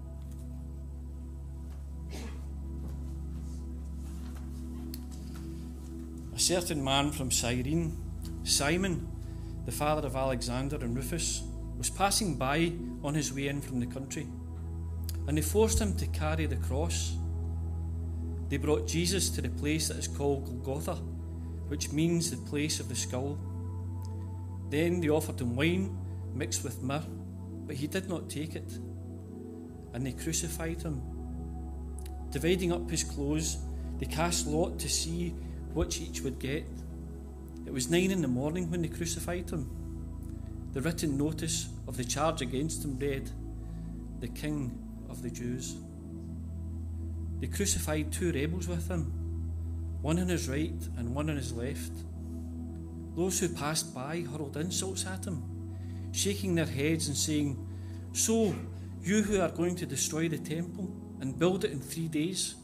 Certain 6.51 6.83
man 6.83 7.09
from 7.09 7.31
Cyrene, 7.31 7.95
Simon, 8.43 9.07
the 9.65 9.71
father 9.71 10.05
of 10.05 10.17
Alexander 10.17 10.75
and 10.75 10.93
Rufus, 10.93 11.43
was 11.77 11.89
passing 11.89 12.35
by 12.35 12.73
on 13.05 13.13
his 13.13 13.33
way 13.33 13.47
in 13.47 13.61
from 13.61 13.79
the 13.79 13.85
country, 13.85 14.27
and 15.27 15.37
they 15.37 15.41
forced 15.41 15.79
him 15.79 15.95
to 15.95 16.05
carry 16.07 16.47
the 16.47 16.57
cross. 16.57 17.15
They 18.49 18.57
brought 18.57 18.85
Jesus 18.85 19.29
to 19.29 19.41
the 19.41 19.47
place 19.47 19.87
that 19.87 19.95
is 19.95 20.09
called 20.09 20.61
Golgotha, 20.65 20.95
which 21.69 21.93
means 21.93 22.29
the 22.29 22.49
place 22.49 22.81
of 22.81 22.89
the 22.89 22.95
skull. 22.95 23.39
Then 24.69 24.99
they 24.99 25.07
offered 25.07 25.39
him 25.39 25.55
wine 25.55 25.97
mixed 26.35 26.65
with 26.65 26.83
myrrh, 26.83 27.05
but 27.65 27.77
he 27.77 27.87
did 27.87 28.09
not 28.09 28.29
take 28.29 28.57
it. 28.57 28.77
And 29.93 30.05
they 30.05 30.11
crucified 30.11 30.81
him. 30.81 31.01
Dividing 32.29 32.73
up 32.73 32.91
his 32.91 33.05
clothes, 33.05 33.57
they 33.99 34.05
cast 34.05 34.47
lot 34.47 34.77
to 34.79 34.89
see 34.89 35.33
which 35.73 36.01
each 36.01 36.21
would 36.21 36.39
get. 36.39 36.65
It 37.65 37.73
was 37.73 37.89
nine 37.89 38.11
in 38.11 38.21
the 38.21 38.27
morning 38.27 38.69
when 38.69 38.81
they 38.81 38.87
crucified 38.87 39.49
him. 39.49 39.69
The 40.73 40.81
written 40.81 41.17
notice 41.17 41.69
of 41.87 41.97
the 41.97 42.03
charge 42.03 42.41
against 42.41 42.83
him 42.83 42.97
read, 42.97 43.29
The 44.19 44.27
King 44.27 44.77
of 45.09 45.21
the 45.21 45.29
Jews. 45.29 45.75
They 47.39 47.47
crucified 47.47 48.11
two 48.11 48.31
rebels 48.31 48.67
with 48.67 48.87
him, 48.87 49.11
one 50.01 50.19
on 50.19 50.27
his 50.27 50.47
right 50.47 50.81
and 50.97 51.13
one 51.13 51.29
on 51.29 51.35
his 51.37 51.53
left. 51.53 51.91
Those 53.15 53.39
who 53.39 53.49
passed 53.49 53.93
by 53.93 54.21
hurled 54.21 54.57
insults 54.57 55.05
at 55.05 55.25
him, 55.25 55.43
shaking 56.11 56.55
their 56.55 56.65
heads 56.65 57.07
and 57.07 57.17
saying, 57.17 57.67
So, 58.13 58.55
you 59.01 59.23
who 59.23 59.41
are 59.41 59.49
going 59.49 59.75
to 59.77 59.85
destroy 59.85 60.29
the 60.29 60.37
temple 60.37 60.89
and 61.19 61.37
build 61.37 61.65
it 61.65 61.71
in 61.71 61.79
three 61.79 62.07
days, 62.07 62.55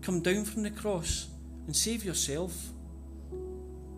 come 0.00 0.20
down 0.20 0.44
from 0.44 0.62
the 0.62 0.70
cross 0.70 1.31
and 1.66 1.74
save 1.74 2.04
yourself. 2.04 2.70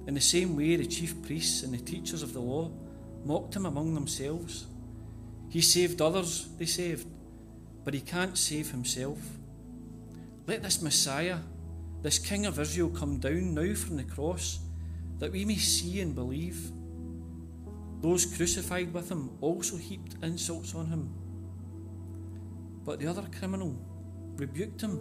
In 0.06 0.14
the 0.14 0.20
same 0.20 0.56
way, 0.56 0.76
the 0.76 0.86
chief 0.86 1.22
priests 1.22 1.62
and 1.62 1.72
the 1.72 1.78
teachers 1.78 2.22
of 2.22 2.32
the 2.32 2.40
law 2.40 2.70
mocked 3.24 3.56
him 3.56 3.66
among 3.66 3.94
themselves. 3.94 4.66
He 5.48 5.60
saved 5.60 6.02
others, 6.02 6.48
they 6.58 6.66
saved, 6.66 7.06
but 7.84 7.94
he 7.94 8.00
can't 8.00 8.36
save 8.36 8.70
himself. 8.70 9.18
Let 10.46 10.62
this 10.62 10.82
Messiah, 10.82 11.38
this 12.02 12.18
King 12.18 12.44
of 12.44 12.58
Israel, 12.58 12.90
come 12.90 13.18
down 13.18 13.54
now 13.54 13.74
from 13.74 13.96
the 13.96 14.04
cross, 14.04 14.58
that 15.18 15.32
we 15.32 15.44
may 15.44 15.56
see 15.56 16.00
and 16.00 16.14
believe. 16.14 16.70
Those 18.02 18.26
crucified 18.26 18.92
with 18.92 19.10
him 19.10 19.30
also 19.40 19.78
heaped 19.78 20.16
insults 20.22 20.74
on 20.74 20.86
him. 20.86 21.14
But 22.84 23.00
the 23.00 23.06
other 23.06 23.24
criminal 23.38 23.74
rebuked 24.36 24.82
him. 24.82 25.00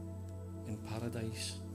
in 0.67 0.77
paradise. 0.89 1.70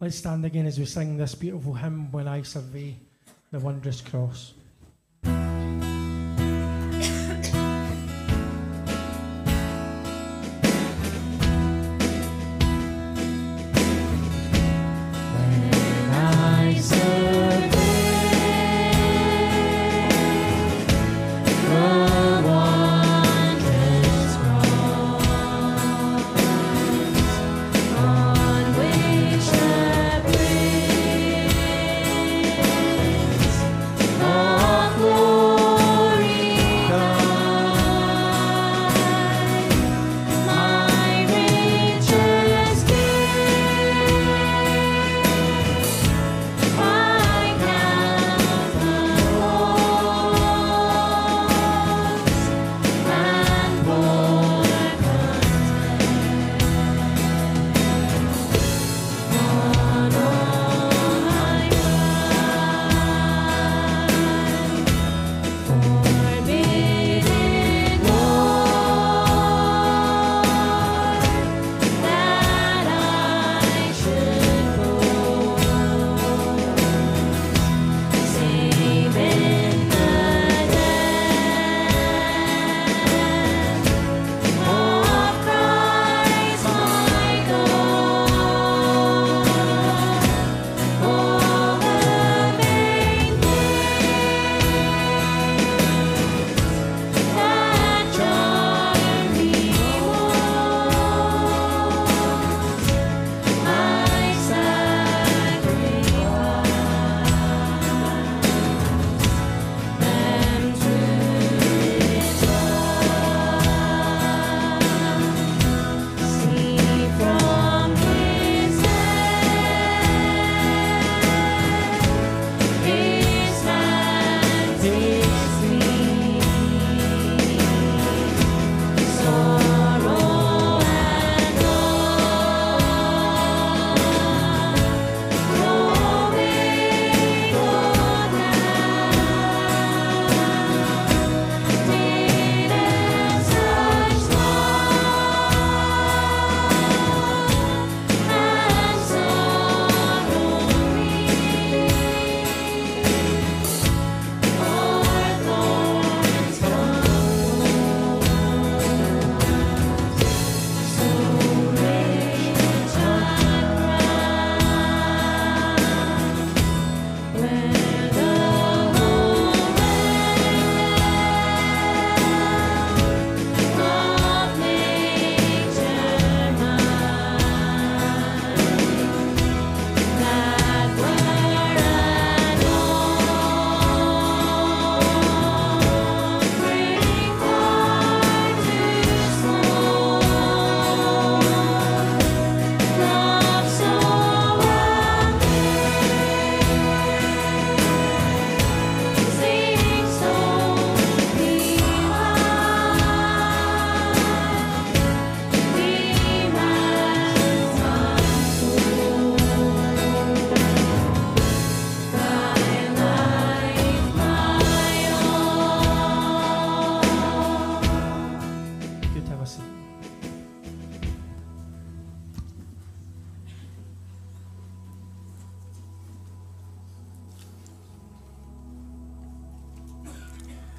Let's 0.00 0.16
stand 0.16 0.44
again 0.44 0.64
as 0.66 0.78
we 0.78 0.84
sing 0.84 1.16
this 1.16 1.34
beautiful 1.34 1.74
hymn, 1.74 2.12
When 2.12 2.28
I 2.28 2.42
Survey 2.42 2.94
the 3.50 3.58
Wondrous 3.58 4.00
Cross. 4.00 4.54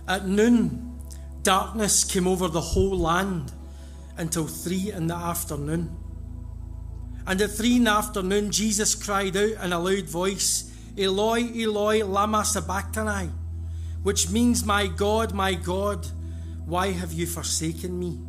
At 0.09 0.27
noon, 0.27 0.99
darkness 1.43 2.03
came 2.03 2.27
over 2.27 2.47
the 2.47 2.59
whole 2.59 2.97
land 2.97 3.51
until 4.17 4.47
three 4.47 4.91
in 4.91 5.05
the 5.05 5.15
afternoon. 5.15 5.95
And 7.27 7.39
at 7.39 7.51
three 7.51 7.75
in 7.75 7.83
the 7.83 7.91
afternoon, 7.91 8.49
Jesus 8.49 8.95
cried 8.95 9.37
out 9.37 9.63
in 9.63 9.71
a 9.71 9.79
loud 9.79 10.09
voice, 10.09 10.75
Eloi, 10.97 11.43
Eloi, 11.55 12.03
lama 12.03 12.43
sabachthani, 12.43 13.29
which 14.01 14.31
means, 14.31 14.65
My 14.65 14.87
God, 14.87 15.35
my 15.35 15.53
God, 15.53 16.07
why 16.65 16.87
have 16.91 17.13
you 17.13 17.27
forsaken 17.27 17.97
me? 17.99 18.19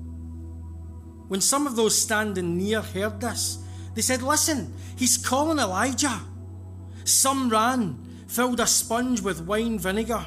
When 1.28 1.40
some 1.40 1.66
of 1.66 1.76
those 1.76 1.98
standing 1.98 2.58
near 2.58 2.82
heard 2.82 3.22
this, 3.22 3.56
they 3.94 4.02
said, 4.02 4.20
Listen, 4.20 4.74
he's 4.96 5.16
calling 5.16 5.58
Elijah. 5.58 6.20
Some 7.04 7.48
ran, 7.48 8.24
filled 8.28 8.60
a 8.60 8.66
sponge 8.66 9.22
with 9.22 9.46
wine 9.46 9.78
vinegar, 9.78 10.26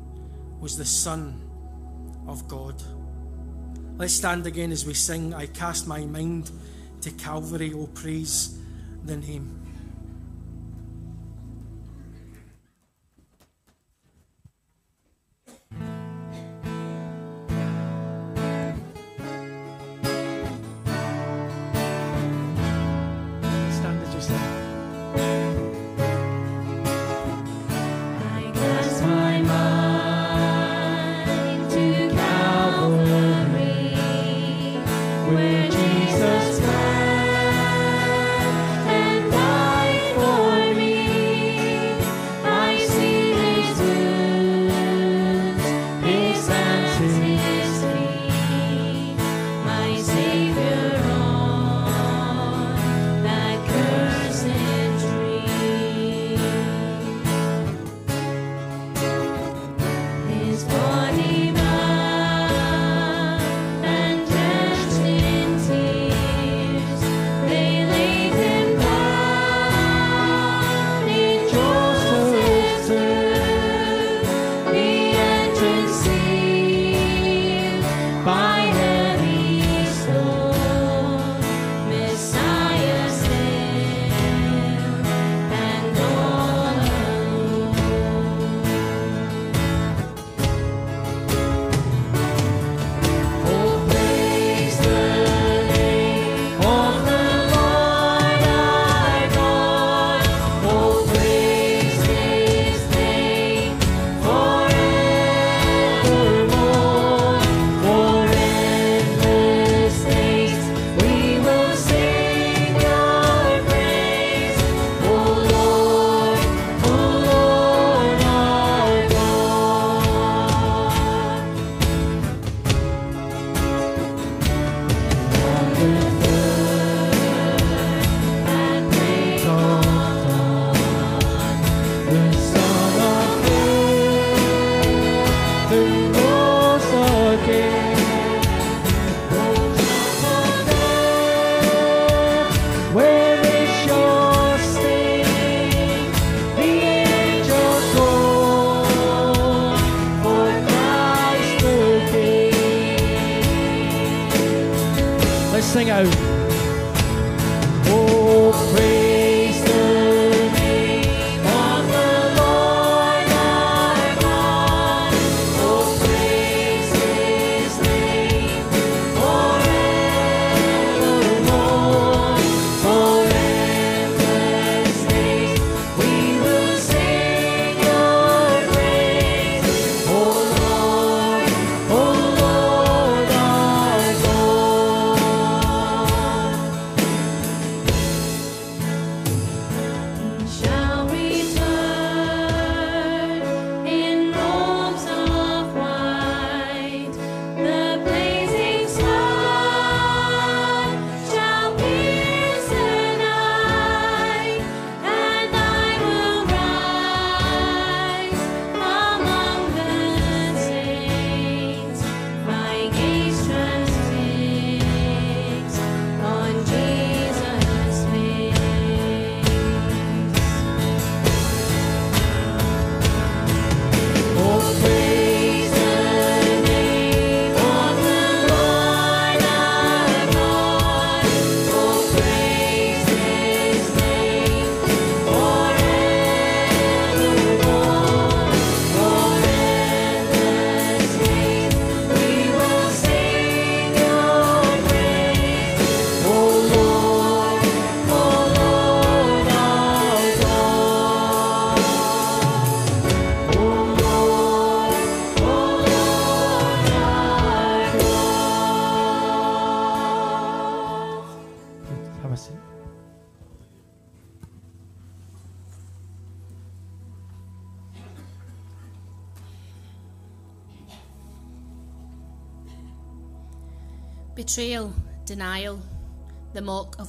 was 0.61 0.77
the 0.77 0.85
Son 0.85 1.41
of 2.27 2.47
God. 2.47 2.81
Let's 3.97 4.13
stand 4.13 4.45
again 4.45 4.71
as 4.71 4.85
we 4.85 4.93
sing, 4.93 5.33
I 5.33 5.47
cast 5.47 5.87
my 5.87 6.05
mind 6.05 6.51
to 7.01 7.11
Calvary, 7.11 7.73
oh 7.75 7.87
praise 7.87 8.59
the 9.03 9.17
name. 9.17 9.60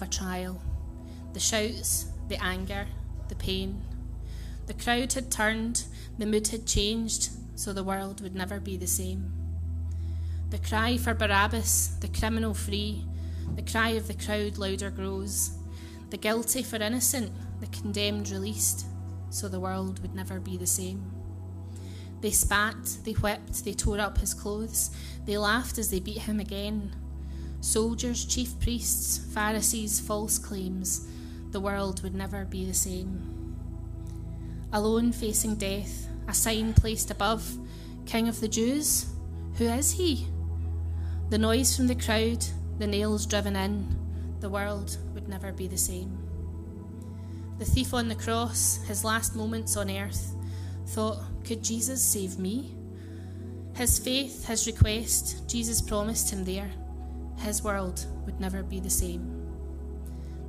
A 0.03 0.07
trial, 0.07 0.61
the 1.33 1.41
shouts, 1.41 2.07
the 2.29 2.43
anger, 2.43 2.87
the 3.29 3.35
pain. 3.35 3.83
The 4.67 4.75
crowd 4.75 5.13
had 5.13 5.31
turned, 5.31 5.85
the 6.19 6.27
mood 6.27 6.49
had 6.49 6.67
changed, 6.67 7.31
so 7.55 7.73
the 7.73 7.85
world 7.85 8.21
would 8.21 8.35
never 8.35 8.61
be 8.61 8.77
the 8.77 8.87
same. 8.87 9.33
The 10.51 10.59
cry 10.59 10.99
for 10.99 11.15
Barabbas, 11.15 11.97
the 12.01 12.09
criminal 12.09 12.53
free, 12.53 13.05
the 13.55 13.63
cry 13.63 13.91
of 13.91 14.09
the 14.09 14.15
crowd 14.15 14.59
louder 14.59 14.91
grows. 14.91 15.53
The 16.11 16.17
guilty 16.19 16.63
for 16.63 16.77
innocent, 16.77 17.33
the 17.61 17.67
condemned 17.69 18.31
released, 18.31 18.87
so 19.31 19.49
the 19.49 19.61
world 19.61 20.01
would 20.01 20.15
never 20.15 20.41
be 20.41 20.57
the 20.57 20.67
same. 20.67 21.11
They 22.21 22.31
spat, 22.31 22.99
they 23.05 23.13
whipped, 23.13 23.65
they 23.65 23.73
tore 23.73 23.99
up 23.99 24.19
his 24.19 24.35
clothes, 24.35 24.91
they 25.25 25.39
laughed 25.39 25.79
as 25.79 25.91
they 25.91 26.01
beat 26.01 26.19
him 26.19 26.39
again. 26.39 26.95
Soldiers, 27.63 28.25
chief 28.25 28.59
priests, 28.59 29.19
Pharisees, 29.33 30.01
false 30.01 30.37
claims, 30.37 31.07
the 31.53 31.61
world 31.61 32.03
would 32.03 32.13
never 32.13 32.45
be 32.45 32.65
the 32.65 32.75
same. 32.75 33.57
Alone 34.73 35.13
facing 35.13 35.55
death, 35.55 36.09
a 36.27 36.35
sign 36.35 36.75
placed 36.75 37.13
above, 37.13 37.57
King 38.05 38.27
of 38.27 38.41
the 38.41 38.49
Jews, 38.49 39.07
who 39.59 39.67
is 39.67 39.93
he? 39.93 40.27
The 41.31 41.39
noise 41.39 41.77
from 41.77 41.87
the 41.87 41.95
crowd, 41.95 42.45
the 42.79 42.89
nails 42.89 43.27
driven 43.27 43.55
in, 43.55 43.97
the 44.41 44.51
world 44.51 44.99
would 45.15 45.29
never 45.29 45.53
be 45.53 45.69
the 45.69 45.79
same. 45.79 46.19
The 47.61 47.65
thief 47.65 47.95
on 47.95 48.09
the 48.09 48.17
cross, 48.17 48.81
his 48.89 49.05
last 49.05 49.37
moments 49.37 49.77
on 49.77 49.89
earth, 49.89 50.35
thought, 50.89 51.23
could 51.45 51.63
Jesus 51.63 52.03
save 52.03 52.41
me? 52.41 52.75
His 53.77 54.01
faith, 54.01 54.47
his 54.47 54.67
request, 54.67 55.49
Jesus 55.49 55.81
promised 55.81 56.33
him 56.33 56.45
there, 56.45 56.73
his 57.43 57.63
world 57.63 58.07
would 58.25 58.41
never 58.41 58.63
be 58.63 58.81
the 58.81 58.91
same. 58.91 59.43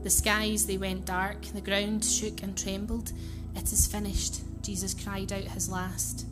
The 0.04 0.10
skies 0.10 0.66
they 0.66 0.78
went 0.78 1.06
dark, 1.06 1.41
the 1.41 1.62
ground 1.62 2.04
shook 2.04 2.44
and 2.44 2.58
trembled. 2.58 3.12
It 3.56 3.72
is 3.72 3.88
finished, 3.88 4.41
Jesus 4.62 4.94
cried 4.94 5.32
out 5.32 5.44
his 5.44 5.70
last. 5.70 6.26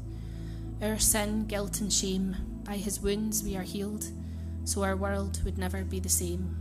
Our 0.81 0.97
sin, 0.97 1.45
guilt, 1.45 1.81
and 1.81 1.91
shame, 1.91 2.35
by 2.63 2.77
his 2.77 3.01
wounds 3.01 3.43
we 3.43 3.55
are 3.55 3.63
healed, 3.63 4.05
so 4.63 4.83
our 4.83 4.95
world 4.95 5.43
would 5.43 5.57
never 5.57 5.83
be 5.83 5.99
the 5.99 6.09
same. 6.09 6.55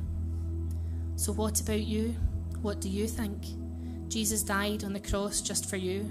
So, 1.17 1.33
what 1.33 1.61
about 1.61 1.83
you? 1.83 2.15
What 2.63 2.81
do 2.81 2.89
you 2.89 3.07
think? 3.07 3.45
Jesus 4.09 4.43
died 4.43 4.85
on 4.85 4.93
the 4.93 5.01
cross 5.01 5.41
just 5.41 5.69
for 5.69 5.77
you. 5.77 6.11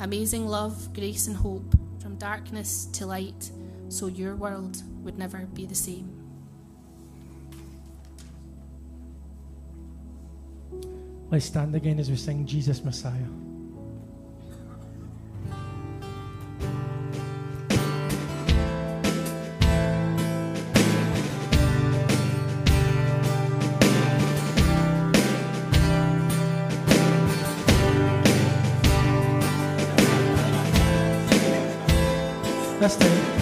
Amazing 0.00 0.46
love, 0.46 0.92
grace, 0.92 1.26
and 1.26 1.36
hope, 1.36 1.74
from 2.00 2.16
darkness 2.16 2.86
to 2.92 3.06
light, 3.06 3.50
so 3.88 4.06
your 4.06 4.36
world 4.36 4.82
would 5.02 5.18
never 5.18 5.46
be 5.54 5.66
the 5.66 5.74
same. 5.74 6.23
Let's 11.34 11.46
stand 11.46 11.74
again 11.74 11.98
as 11.98 12.08
we 12.08 12.14
sing 12.14 12.46
Jesus 12.46 12.84
Messiah. 12.84 13.10
This 32.78 32.96
time. 32.96 33.33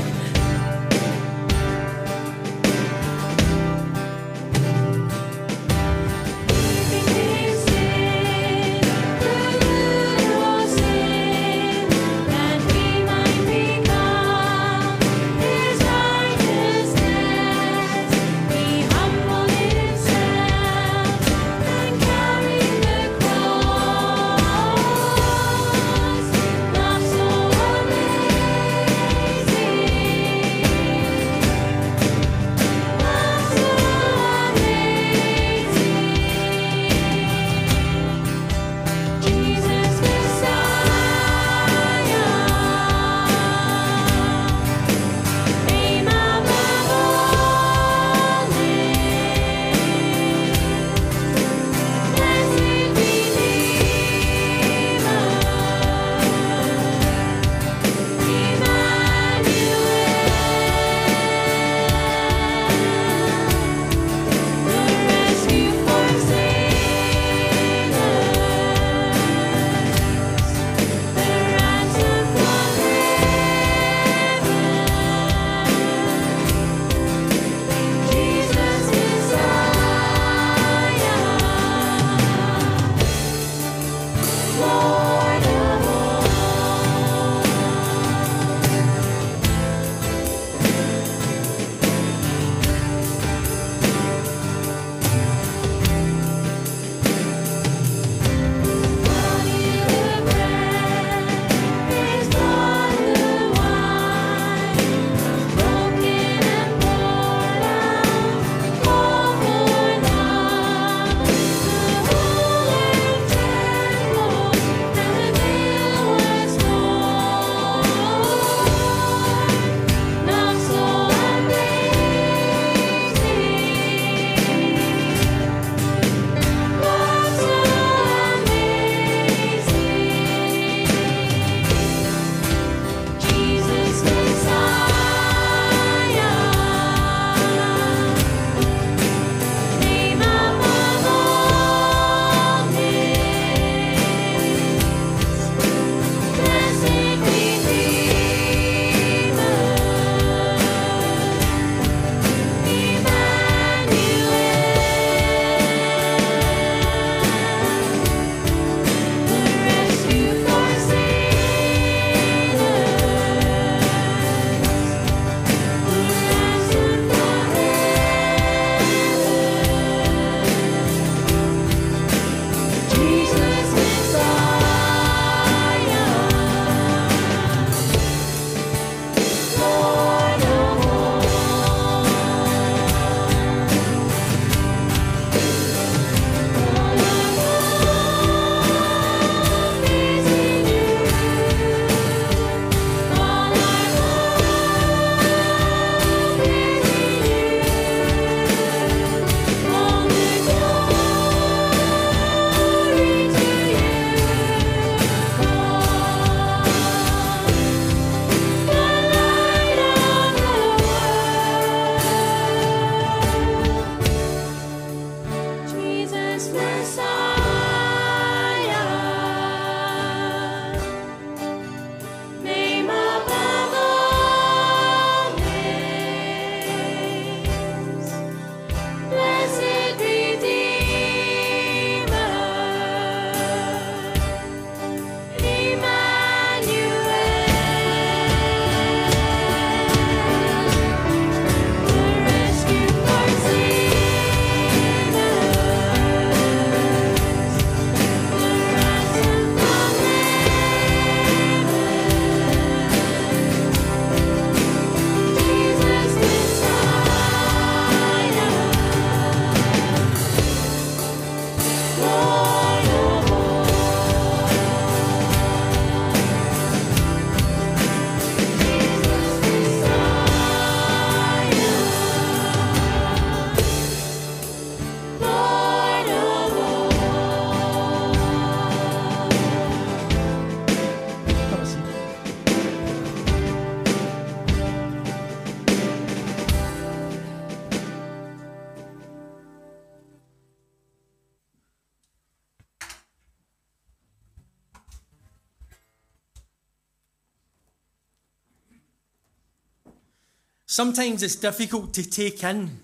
Sometimes 300.72 301.22
it's 301.22 301.36
difficult 301.36 301.92
to 301.92 302.02
take 302.08 302.42
in 302.42 302.78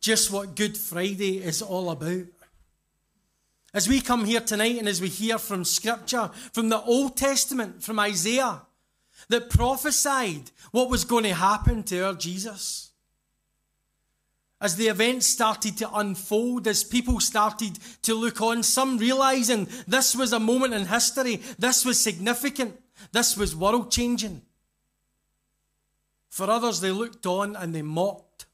just 0.00 0.32
what 0.32 0.56
Good 0.56 0.78
Friday 0.78 1.44
is 1.44 1.60
all 1.60 1.90
about. 1.90 2.24
As 3.74 3.86
we 3.86 4.00
come 4.00 4.24
here 4.24 4.40
tonight 4.40 4.78
and 4.78 4.88
as 4.88 5.02
we 5.02 5.08
hear 5.08 5.36
from 5.36 5.66
Scripture, 5.66 6.30
from 6.54 6.70
the 6.70 6.80
Old 6.80 7.18
Testament, 7.18 7.82
from 7.82 7.98
Isaiah, 7.98 8.62
that 9.28 9.50
prophesied 9.50 10.50
what 10.70 10.88
was 10.88 11.04
going 11.04 11.24
to 11.24 11.34
happen 11.34 11.82
to 11.82 12.06
our 12.06 12.14
Jesus. 12.14 12.92
As 14.58 14.76
the 14.76 14.88
events 14.88 15.26
started 15.26 15.76
to 15.76 15.92
unfold, 15.92 16.66
as 16.66 16.82
people 16.82 17.20
started 17.20 17.78
to 18.04 18.14
look 18.14 18.40
on, 18.40 18.62
some 18.62 18.96
realizing 18.96 19.68
this 19.86 20.16
was 20.16 20.32
a 20.32 20.40
moment 20.40 20.72
in 20.72 20.86
history, 20.86 21.42
this 21.58 21.84
was 21.84 22.00
significant, 22.00 22.80
this 23.12 23.36
was 23.36 23.54
world 23.54 23.92
changing. 23.92 24.40
For 26.38 26.48
others, 26.48 26.78
they 26.78 26.92
looked 26.92 27.26
on 27.26 27.56
and 27.56 27.74
they 27.74 27.82
mocked, 27.82 28.46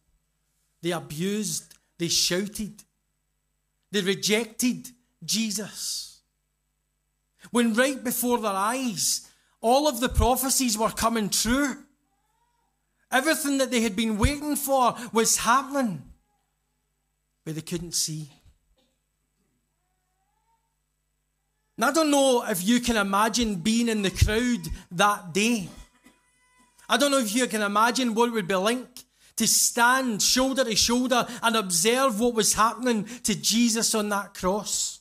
they 0.81 0.93
abused, 0.93 1.75
they 1.99 2.09
shouted, 2.09 2.83
they 3.91 4.01
rejected 4.01 4.89
Jesus. 5.23 6.23
When 7.51 7.75
right 7.75 8.03
before 8.03 8.39
their 8.39 8.53
eyes, 8.53 9.29
all 9.61 9.87
of 9.87 10.01
the 10.01 10.09
prophecies 10.09 10.79
were 10.79 10.93
coming 10.93 11.29
true. 11.29 11.77
Everything 13.13 13.59
that 13.59 13.71
they 13.71 13.83
had 13.83 13.95
been 13.95 14.17
waiting 14.17 14.57
for 14.57 14.97
was 15.13 15.37
happening, 15.37 16.05
but 17.45 17.55
they 17.55 17.61
couldn't 17.61 17.93
see. 17.93 18.31
And 21.77 21.85
I 21.85 21.93
don't 21.93 22.11
know 22.11 22.47
if 22.49 22.67
you 22.67 22.81
can 22.81 22.97
imagine 22.97 23.57
being 23.57 23.91
in 23.91 24.01
the 24.01 24.11
crowd 24.11 24.71
that 24.93 25.35
day. 25.35 25.69
I 26.89 26.97
don't 26.97 27.11
know 27.11 27.19
if 27.19 27.35
you 27.35 27.47
can 27.47 27.63
imagine 27.63 28.15
what 28.15 28.29
it 28.29 28.33
would 28.33 28.49
be 28.49 28.55
like 28.55 29.05
to 29.37 29.47
stand 29.47 30.23
shoulder 30.23 30.65
to 30.65 30.77
shoulder 30.77 31.27
and 31.43 31.57
observe 31.57 32.21
what 32.21 32.35
was 32.35 32.55
happening 32.55 33.05
to 33.23 33.35
Jesus 33.35 33.95
on 33.95 34.09
that 34.11 34.35
cross. 34.35 35.01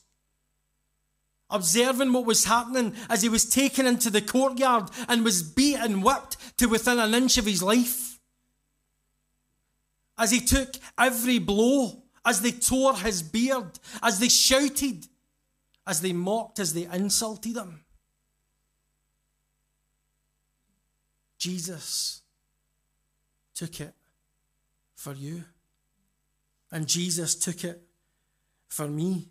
Observing 1.50 2.12
what 2.12 2.26
was 2.26 2.44
happening 2.44 2.94
as 3.08 3.22
he 3.22 3.28
was 3.28 3.44
taken 3.44 3.86
into 3.86 4.10
the 4.10 4.22
courtyard 4.22 4.90
and 5.08 5.24
was 5.24 5.42
beat 5.42 5.76
and 5.76 6.02
whipped 6.02 6.58
to 6.58 6.66
within 6.66 6.98
an 6.98 7.14
inch 7.14 7.38
of 7.38 7.46
his 7.46 7.62
life. 7.62 8.18
As 10.18 10.30
he 10.30 10.40
took 10.40 10.74
every 10.98 11.38
blow, 11.38 12.02
as 12.24 12.40
they 12.40 12.52
tore 12.52 12.96
his 12.96 13.22
beard, 13.22 13.78
as 14.02 14.18
they 14.18 14.28
shouted, 14.28 15.06
as 15.86 16.00
they 16.00 16.12
mocked, 16.12 16.58
as 16.58 16.72
they 16.72 16.86
insulted 16.86 17.56
him. 17.56 17.83
Jesus 21.44 22.22
took 23.54 23.78
it 23.78 23.92
for 24.96 25.12
you. 25.12 25.44
And 26.72 26.86
Jesus 26.86 27.34
took 27.34 27.64
it 27.64 27.82
for 28.66 28.88
me. 28.88 29.28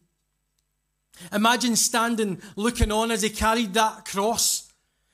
Imagine 1.32 1.76
standing 1.76 2.40
looking 2.56 2.92
on 2.92 3.10
as 3.10 3.24
he 3.24 3.32
carried 3.32 3.74
that 3.74 4.06
cross, 4.06 4.72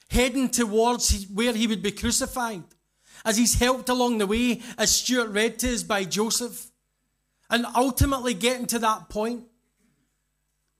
heading 0.09 0.49
towards 0.49 1.23
where 1.27 1.53
he 1.53 1.67
would 1.67 1.81
be 1.81 1.91
crucified, 1.91 2.63
as 3.23 3.37
he's 3.37 3.53
helped 3.53 3.87
along 3.87 4.17
the 4.17 4.27
way, 4.27 4.61
as 4.77 4.93
Stuart 4.93 5.29
read 5.29 5.57
to 5.59 5.73
us 5.73 5.83
by 5.83 6.03
Joseph, 6.03 6.69
and 7.49 7.65
ultimately 7.77 8.33
getting 8.33 8.65
to 8.67 8.79
that 8.79 9.07
point 9.07 9.45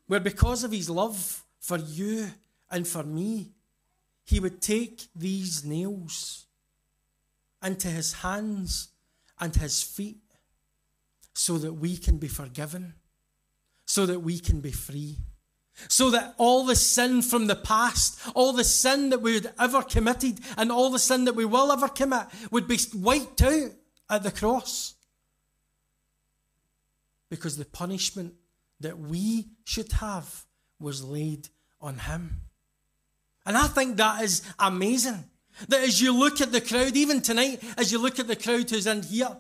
where, 0.08 0.20
because 0.20 0.66
of 0.66 0.74
his 0.74 0.90
love 0.90 1.46
for 1.62 1.78
you 1.78 2.28
and 2.70 2.86
for 2.86 3.04
me, 3.04 3.52
he 4.30 4.40
would 4.40 4.62
take 4.62 5.08
these 5.16 5.66
nails 5.66 6.46
into 7.64 7.88
his 7.88 8.14
hands 8.14 8.90
and 9.40 9.56
his 9.56 9.82
feet 9.82 10.22
so 11.34 11.58
that 11.58 11.74
we 11.74 11.98
can 11.98 12.20
be 12.20 12.28
forgiven, 12.28 12.94
so 13.86 14.06
that 14.06 14.20
we 14.20 14.38
can 14.38 14.62
be 14.62 14.72
free, 14.72 15.18
so 15.88 16.12
that 16.12 16.36
all 16.38 16.64
the 16.64 16.76
sin 16.76 17.24
from 17.24 17.48
the 17.48 17.56
past, 17.56 18.20
all 18.36 18.54
the 18.54 18.64
sin 18.64 19.10
that 19.10 19.22
we 19.22 19.34
had 19.34 19.52
ever 19.58 19.82
committed, 19.82 20.40
and 20.58 20.72
all 20.72 20.92
the 20.92 21.00
sin 21.00 21.26
that 21.26 21.36
we 21.36 21.46
will 21.46 21.72
ever 21.72 21.88
commit 21.88 22.28
would 22.52 22.68
be 22.68 22.78
wiped 22.94 23.42
out 23.42 23.72
at 24.12 24.22
the 24.22 24.32
cross. 24.32 24.94
Because 27.32 27.58
the 27.58 27.66
punishment 27.66 28.36
that 28.80 29.00
we 29.00 29.48
should 29.64 29.92
have 29.94 30.46
was 30.80 31.04
laid 31.04 31.50
on 31.82 31.98
him. 31.98 32.42
And 33.50 33.58
I 33.58 33.66
think 33.66 33.98
that 33.98 34.24
is 34.24 34.44
amazing. 34.60 35.24
That 35.70 35.82
as 35.82 36.00
you 36.00 36.16
look 36.16 36.40
at 36.40 36.52
the 36.52 36.62
crowd, 36.62 36.96
even 36.96 37.20
tonight, 37.20 37.60
as 37.80 37.92
you 37.92 37.98
look 38.00 38.20
at 38.20 38.28
the 38.28 38.36
crowd 38.36 38.70
who's 38.70 38.86
in 38.86 39.02
here, 39.02 39.36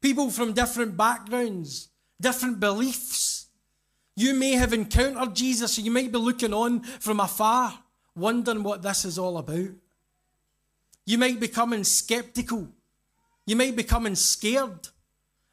people 0.00 0.30
from 0.30 0.52
different 0.52 0.96
backgrounds, 0.96 1.88
different 2.20 2.60
beliefs, 2.60 3.46
you 4.14 4.34
may 4.34 4.52
have 4.52 4.72
encountered 4.72 5.34
Jesus, 5.34 5.76
or 5.76 5.80
you 5.80 5.90
might 5.90 6.12
be 6.12 6.18
looking 6.18 6.54
on 6.54 6.82
from 6.82 7.18
afar, 7.18 7.80
wondering 8.14 8.62
what 8.62 8.82
this 8.82 9.04
is 9.04 9.18
all 9.18 9.36
about. 9.38 9.70
You 11.04 11.18
might 11.18 11.40
be 11.40 11.48
becoming 11.48 11.82
skeptical. 11.82 12.68
You 13.46 13.56
might 13.56 13.72
be 13.74 13.82
becoming 13.82 14.14
scared. 14.14 14.90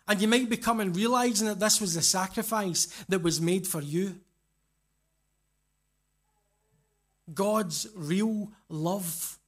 And 0.08 0.22
you 0.22 0.28
might 0.28 0.48
be 0.48 0.56
becoming 0.58 0.94
realizing 0.94 1.48
that 1.48 1.60
this 1.60 1.82
was 1.82 1.96
the 1.96 2.04
sacrifice 2.04 2.86
that 3.10 3.24
was 3.24 3.42
made 3.42 3.66
for 3.66 3.82
you. 3.82 4.20
God's 7.34 7.88
real 7.96 8.52
love 8.70 9.40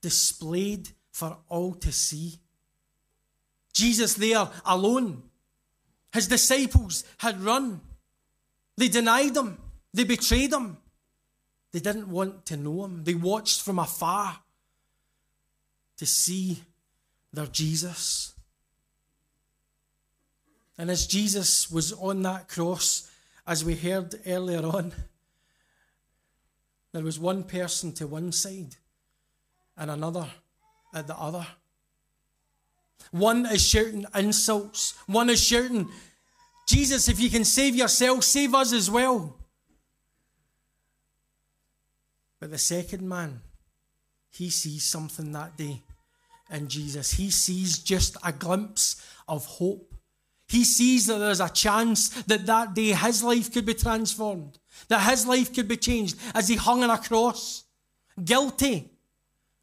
displayed 0.00 0.88
for 1.12 1.36
all 1.48 1.74
to 1.74 1.92
see. 1.92 2.38
Jesus 3.72 4.14
there 4.14 4.48
alone. 4.64 5.22
His 6.12 6.26
disciples 6.26 7.04
had 7.18 7.40
run. 7.40 7.80
They 8.76 8.88
denied 8.88 9.36
him. 9.36 9.58
They 9.92 10.04
betrayed 10.04 10.52
him. 10.52 10.78
They 11.72 11.80
didn't 11.80 12.08
want 12.08 12.46
to 12.46 12.56
know 12.56 12.84
him. 12.84 13.04
They 13.04 13.14
watched 13.14 13.62
from 13.62 13.78
afar 13.78 14.40
to 15.98 16.06
see 16.06 16.62
their 17.32 17.46
Jesus. 17.46 18.34
And 20.76 20.90
as 20.90 21.06
Jesus 21.06 21.70
was 21.70 21.92
on 21.92 22.22
that 22.22 22.48
cross, 22.48 23.10
as 23.46 23.64
we 23.64 23.76
heard 23.76 24.14
earlier 24.26 24.64
on, 24.64 24.92
there 26.92 27.04
was 27.04 27.18
one 27.18 27.44
person 27.44 27.92
to 27.94 28.06
one 28.06 28.32
side 28.32 28.76
and 29.76 29.90
another 29.90 30.26
at 30.94 31.06
the 31.06 31.16
other. 31.16 31.46
One 33.10 33.46
is 33.46 33.66
shouting 33.66 34.06
insults, 34.14 34.94
one 35.06 35.30
is 35.30 35.42
shouting, 35.42 35.88
Jesus, 36.66 37.08
if 37.08 37.18
you 37.18 37.30
can 37.30 37.44
save 37.44 37.74
yourself, 37.74 38.22
save 38.22 38.54
us 38.54 38.72
as 38.72 38.90
well. 38.90 39.36
But 42.38 42.50
the 42.50 42.58
second 42.58 43.08
man, 43.08 43.40
he 44.30 44.50
sees 44.50 44.84
something 44.84 45.32
that 45.32 45.56
day 45.56 45.82
in 46.50 46.68
Jesus. 46.68 47.12
He 47.12 47.30
sees 47.30 47.78
just 47.78 48.16
a 48.24 48.32
glimpse 48.32 49.04
of 49.28 49.44
hope. 49.46 49.89
He 50.50 50.64
sees 50.64 51.06
that 51.06 51.18
there's 51.18 51.40
a 51.40 51.48
chance 51.48 52.08
that 52.24 52.44
that 52.46 52.74
day 52.74 52.92
his 52.92 53.22
life 53.22 53.52
could 53.52 53.64
be 53.64 53.74
transformed 53.74 54.58
that 54.88 55.08
his 55.08 55.26
life 55.26 55.52
could 55.52 55.68
be 55.68 55.76
changed 55.76 56.16
as 56.34 56.48
he 56.48 56.56
hung 56.56 56.82
on 56.82 56.90
a 56.90 56.98
cross, 56.98 57.64
guilty, 58.22 58.90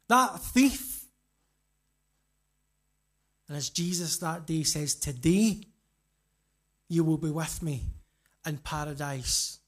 that 0.08 0.40
thief. 0.40 1.04
And 3.46 3.56
as 3.56 3.70
Jesus 3.70 4.18
that 4.18 4.46
day 4.46 4.62
says, 4.62 4.94
Today 4.94 5.60
you 6.88 7.04
will 7.04 7.18
be 7.18 7.30
with 7.30 7.62
me 7.62 7.84
in 8.46 8.58
paradise. 8.58 9.58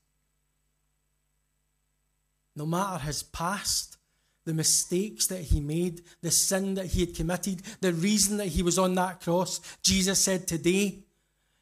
No 2.56 2.66
matter 2.66 3.04
his 3.04 3.22
past, 3.22 3.96
the 4.44 4.54
mistakes 4.54 5.26
that 5.26 5.42
he 5.42 5.60
made, 5.60 6.02
the 6.22 6.30
sin 6.30 6.74
that 6.74 6.86
he 6.86 7.00
had 7.00 7.14
committed, 7.14 7.62
the 7.80 7.92
reason 7.92 8.38
that 8.38 8.46
he 8.48 8.62
was 8.62 8.78
on 8.78 8.94
that 8.94 9.20
cross, 9.20 9.60
Jesus 9.82 10.18
said, 10.18 10.46
Today 10.46 11.04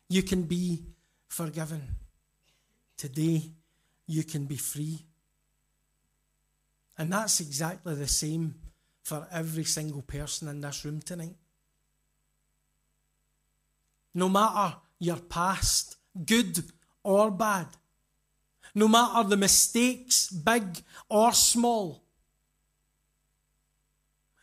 you 0.08 0.22
can 0.22 0.42
be 0.42 0.84
forgiven. 1.28 1.96
Today 2.96 3.42
you 4.06 4.24
can 4.24 4.46
be 4.46 4.56
free. 4.56 5.04
And 6.96 7.12
that's 7.12 7.40
exactly 7.40 7.94
the 7.94 8.08
same 8.08 8.56
for 9.02 9.26
every 9.30 9.64
single 9.64 10.02
person 10.02 10.48
in 10.48 10.60
this 10.60 10.84
room 10.84 11.00
tonight. 11.00 11.36
No 14.14 14.28
matter 14.28 14.76
your 14.98 15.16
past, 15.16 15.96
good 16.26 16.64
or 17.04 17.30
bad, 17.30 17.68
no 18.74 18.88
matter 18.88 19.28
the 19.28 19.36
mistakes, 19.36 20.28
big 20.28 20.82
or 21.08 21.32
small, 21.32 22.02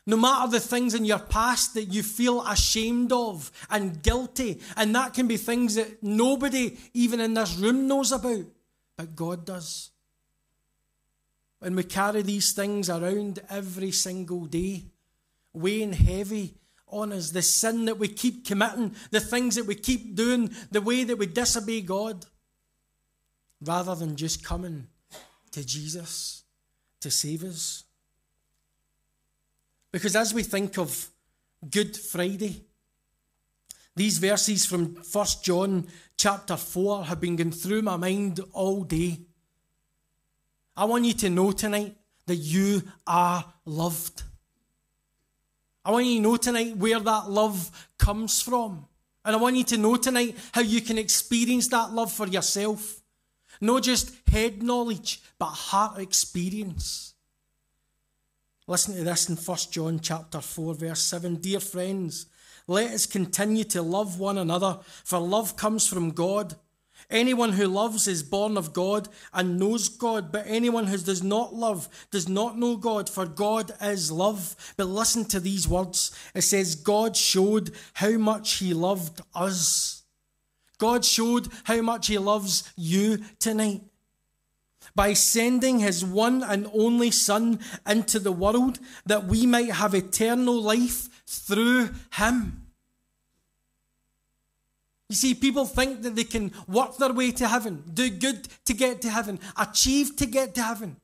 no 0.06 0.18
matter 0.18 0.52
the 0.52 0.60
things 0.60 0.94
in 0.94 1.06
your 1.06 1.20
past 1.20 1.74
that 1.74 1.86
you 1.86 2.04
feel 2.04 2.46
ashamed 2.46 3.12
of 3.12 3.52
and 3.70 4.04
guilty, 4.04 4.62
and 4.78 4.94
that 4.96 5.14
can 5.14 5.28
be 5.28 5.38
things 5.38 5.76
that 5.76 6.04
nobody, 6.04 6.78
even 6.94 7.20
in 7.20 7.34
this 7.34 7.56
room, 7.58 7.88
knows 7.88 8.12
about 8.12 8.46
but 8.98 9.16
God 9.16 9.46
does. 9.46 9.92
And 11.62 11.76
we 11.76 11.84
carry 11.84 12.22
these 12.22 12.54
things 12.54 12.90
around 12.90 13.40
every 13.50 13.92
single 13.92 14.46
day, 14.46 14.86
weighing 15.54 15.94
heavy 15.94 16.56
on 16.88 17.12
us, 17.12 17.32
the 17.32 17.42
sin 17.42 17.86
that 17.86 17.98
we 17.98 18.08
keep 18.08 18.46
committing, 18.46 18.96
the 19.12 19.20
things 19.20 19.56
that 19.56 19.66
we 19.66 19.76
keep 19.76 20.16
doing, 20.16 20.54
the 20.72 20.82
way 20.82 21.04
that 21.04 21.18
we 21.18 21.26
disobey 21.26 21.82
God, 21.82 22.26
rather 23.62 23.96
than 23.96 24.16
just 24.16 24.44
coming 24.44 24.88
to 25.52 25.66
Jesus 25.66 26.44
to 27.02 27.10
save 27.10 27.44
us. 27.44 27.85
Because 29.96 30.18
as 30.18 30.34
we 30.34 30.44
think 30.44 30.78
of 30.78 31.10
Good 31.70 31.96
Friday, 31.96 32.66
these 33.96 34.18
verses 34.18 34.66
from 34.66 34.98
1 35.10 35.26
John 35.42 35.88
chapter 36.18 36.58
4 36.58 37.06
have 37.06 37.22
been 37.22 37.38
going 37.38 37.54
through 37.54 37.82
my 37.82 37.96
mind 37.96 38.42
all 38.52 38.84
day. 38.84 39.22
I 40.76 40.84
want 40.84 41.06
you 41.06 41.14
to 41.14 41.30
know 41.30 41.54
tonight 41.54 41.96
that 42.26 42.36
you 42.36 42.84
are 43.08 43.46
loved. 43.64 44.24
I 45.86 45.92
want 45.92 46.08
you 46.08 46.16
to 46.16 46.22
know 46.24 46.36
tonight 46.36 46.76
where 46.76 47.00
that 47.00 47.30
love 47.30 47.88
comes 47.98 48.42
from. 48.42 48.88
And 49.24 49.34
I 49.34 49.40
want 49.40 49.56
you 49.56 49.64
to 49.64 49.78
know 49.78 49.96
tonight 49.96 50.36
how 50.52 50.60
you 50.60 50.82
can 50.82 50.98
experience 50.98 51.70
that 51.70 51.94
love 51.94 52.12
for 52.12 52.28
yourself. 52.28 53.00
Not 53.62 53.84
just 53.84 54.12
head 54.28 54.62
knowledge, 54.62 55.22
but 55.40 55.46
heart 55.46 56.00
experience. 56.00 57.15
Listen 58.68 58.96
to 58.96 59.04
this 59.04 59.30
in 59.30 59.36
1 59.36 59.58
John 59.70 60.00
chapter 60.00 60.42
4 60.42 60.74
verse 60.74 61.02
7. 61.02 61.36
Dear 61.36 61.60
friends, 61.60 62.26
let 62.66 62.92
us 62.92 63.06
continue 63.06 63.64
to 63.66 63.84
love 63.84 64.20
one 64.20 64.40
another, 64.40 64.80
for 65.04 65.20
love 65.20 65.56
comes 65.56 65.88
from 65.88 66.10
God. 66.10 66.56
Anyone 67.12 67.52
who 67.52 67.68
loves 67.68 68.08
is 68.08 68.24
born 68.24 68.58
of 68.58 68.74
God 68.74 69.08
and 69.32 69.60
knows 69.60 69.88
God, 69.88 70.32
but 70.32 70.46
anyone 70.48 70.88
who 70.88 70.98
does 70.98 71.22
not 71.22 71.54
love 71.54 71.88
does 72.10 72.28
not 72.28 72.58
know 72.58 72.76
God, 72.76 73.08
for 73.08 73.28
God 73.28 73.72
is 73.84 74.12
love. 74.12 74.56
But 74.78 74.88
listen 74.88 75.26
to 75.26 75.40
these 75.40 75.68
words. 75.68 76.18
It 76.34 76.42
says, 76.42 76.74
God 76.74 77.16
showed 77.16 77.70
how 77.94 78.18
much 78.18 78.54
He 78.54 78.74
loved 78.74 79.22
us. 79.36 80.02
God 80.80 81.06
showed 81.06 81.50
how 81.66 81.82
much 81.82 82.08
He 82.08 82.18
loves 82.18 82.74
you 82.76 83.20
tonight 83.38 83.82
by 84.96 85.14
sending 85.14 85.80
His 85.80 86.04
one 86.04 86.42
and 86.42 86.70
only 86.74 87.12
Son 87.12 87.60
into 87.86 88.20
the 88.20 88.32
world 88.32 88.80
that 89.06 89.26
we 89.26 89.46
might 89.46 89.72
have 89.72 89.94
eternal 89.94 90.62
life 90.62 91.10
through 91.28 91.90
Him. 92.14 92.62
You 95.10 95.16
see, 95.16 95.36
people 95.36 95.66
think 95.66 96.02
that 96.02 96.16
they 96.16 96.24
can 96.24 96.52
work 96.68 96.98
their 96.98 97.14
way 97.14 97.32
to 97.34 97.48
heaven, 97.48 97.84
do 97.94 98.10
good 98.10 98.48
to 98.66 98.74
get 98.74 99.02
to 99.02 99.10
heaven, 99.10 99.40
achieve 99.56 100.16
to 100.16 100.26
get 100.26 100.56
to 100.56 100.64
heaven. 100.64 100.96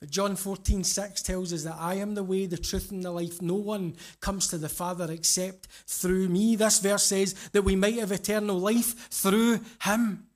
But 0.00 0.10
John 0.10 0.34
14, 0.34 0.82
6 0.82 1.22
tells 1.22 1.52
us 1.52 1.62
that 1.62 1.76
I 1.78 1.94
am 1.94 2.16
the 2.16 2.24
way, 2.24 2.46
the 2.46 2.58
truth, 2.58 2.90
and 2.90 3.04
the 3.04 3.12
life. 3.12 3.40
No 3.40 3.54
one 3.54 3.94
comes 4.18 4.48
to 4.48 4.58
the 4.58 4.68
Father 4.68 5.08
except 5.12 5.68
through 5.86 6.28
me. 6.28 6.56
This 6.56 6.80
verse 6.80 7.04
says 7.04 7.34
that 7.52 7.62
we 7.62 7.76
might 7.76 8.00
have 8.00 8.10
eternal 8.10 8.58
life 8.58 9.08
through 9.10 9.60
Him. 9.82 10.26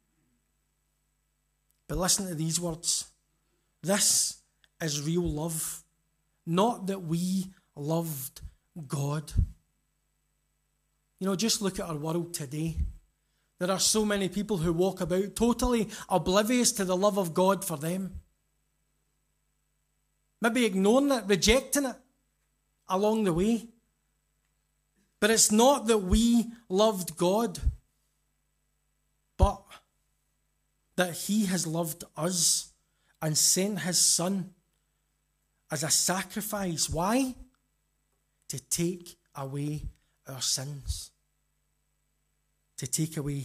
But 1.89 1.99
listen 1.99 2.26
to 2.28 2.34
these 2.34 2.61
words 2.61 3.07
this 3.82 4.39
is 4.80 5.01
real 5.01 5.22
love, 5.22 5.84
not 6.45 6.89
that 6.89 7.03
we 7.03 7.47
loved 7.76 8.41
God. 8.89 9.32
You 11.20 11.26
know, 11.26 11.37
just 11.37 11.62
look 11.62 11.78
at 11.78 11.89
our 11.89 11.97
world 11.97 12.34
today. 12.34 12.76
There 13.59 13.70
are 13.70 13.78
so 13.78 14.05
many 14.05 14.28
people 14.28 14.59
who 14.59 14.72
walk 14.72 15.01
about 15.01 15.34
totally 15.34 15.89
oblivious 16.09 16.72
to 16.72 16.84
the 16.84 16.97
love 16.97 17.16
of 17.16 17.32
God 17.32 17.64
for 17.64 17.76
them. 17.76 18.20
Maybe 20.41 20.66
ignoring 20.66 21.12
it, 21.12 21.24
rejecting 21.26 21.87
it 21.87 21.97
along 22.89 23.24
the 23.24 23.32
way. 23.32 23.68
But 25.20 25.30
it's 25.30 25.51
not 25.51 25.87
that 25.87 25.99
we 25.99 26.47
loved 26.68 27.16
God, 27.16 27.59
but 29.39 29.62
that 30.97 31.12
He 31.12 31.47
has 31.47 31.66
loved 31.66 32.05
us 32.16 32.72
and 33.22 33.36
sent 33.36 33.80
His 33.80 33.99
Son 33.99 34.51
as 35.70 35.82
a 35.82 35.90
sacrifice. 35.90 36.90
Why? 36.90 37.34
To 38.49 38.59
take 38.59 39.16
away 39.34 39.82
our 40.28 40.40
sins. 40.40 41.11
To 42.78 42.86
take 42.86 43.16
away 43.16 43.44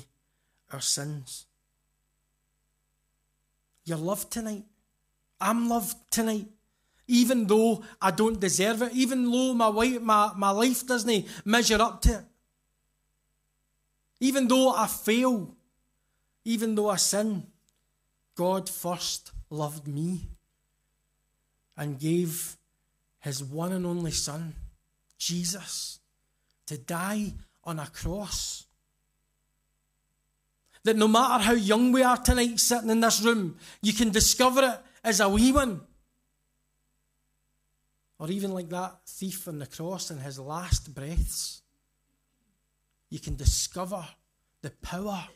our 0.72 0.82
sins. 0.82 1.46
You're 3.86 3.98
loved 3.98 4.32
tonight. 4.32 4.64
I'm 5.40 5.68
loved 5.68 5.98
tonight. 6.12 6.46
Even 7.08 7.48
though 7.48 7.84
I 8.02 8.12
don't 8.12 8.40
deserve 8.40 8.84
it, 8.84 8.94
even 8.94 9.30
though 9.30 9.54
my, 9.54 9.68
wife, 9.68 10.02
my, 10.02 10.32
my 10.38 10.52
life 10.52 10.86
doesn't 10.86 11.26
measure 11.44 11.82
up 11.82 12.02
to 12.04 12.20
it. 12.20 12.26
Even 14.20 14.48
though 14.48 14.74
I 14.74 14.88
fail, 14.88 15.56
even 16.44 16.76
though 16.76 16.90
I 16.90 16.96
sin, 16.96 17.48
God 18.36 18.70
first 18.70 19.32
loved 19.50 19.88
me 19.88 20.28
and 21.78 22.00
gave 22.00 22.58
his 23.20 23.44
one 23.44 23.72
and 23.72 23.86
only 23.86 24.12
Son, 24.12 24.56
Jesus, 25.18 26.00
to 26.66 26.78
die 26.78 27.34
on 27.64 27.80
a 27.80 27.88
cross. 27.88 28.66
That 30.84 30.98
no 30.98 31.08
matter 31.08 31.44
how 31.44 31.54
young 31.54 31.92
we 31.92 32.02
are 32.02 32.18
tonight 32.18 32.60
sitting 32.60 32.90
in 32.90 33.02
this 33.02 33.22
room, 33.22 33.58
you 33.82 33.94
can 33.94 34.10
discover 34.10 34.64
it 34.64 34.80
as 35.04 35.20
a 35.20 35.30
wee 35.30 35.52
one. 35.52 35.82
Or 38.18 38.30
even 38.30 38.54
like 38.54 38.70
that 38.70 39.02
thief 39.08 39.48
on 39.48 39.60
the 39.60 39.68
cross 39.68 40.10
in 40.10 40.20
his 40.20 40.40
last 40.40 40.94
breaths. 40.94 41.62
You 43.10 43.20
can 43.20 43.36
discover 43.36 44.04
the 44.62 44.72
power 44.82 45.28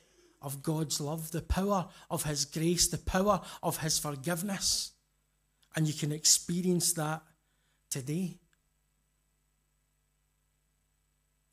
of 0.46 0.62
God's 0.62 1.02
love, 1.02 1.32
the 1.32 1.42
power 1.42 1.88
of 2.10 2.24
His 2.24 2.46
grace, 2.46 2.88
the 2.88 3.00
power 3.00 3.42
of 3.64 3.78
His 3.78 4.00
forgiveness. 4.00 4.92
And 5.76 5.88
you 5.88 5.94
can 5.94 6.12
experience 6.12 6.94
that 6.94 7.24
today. 7.90 8.38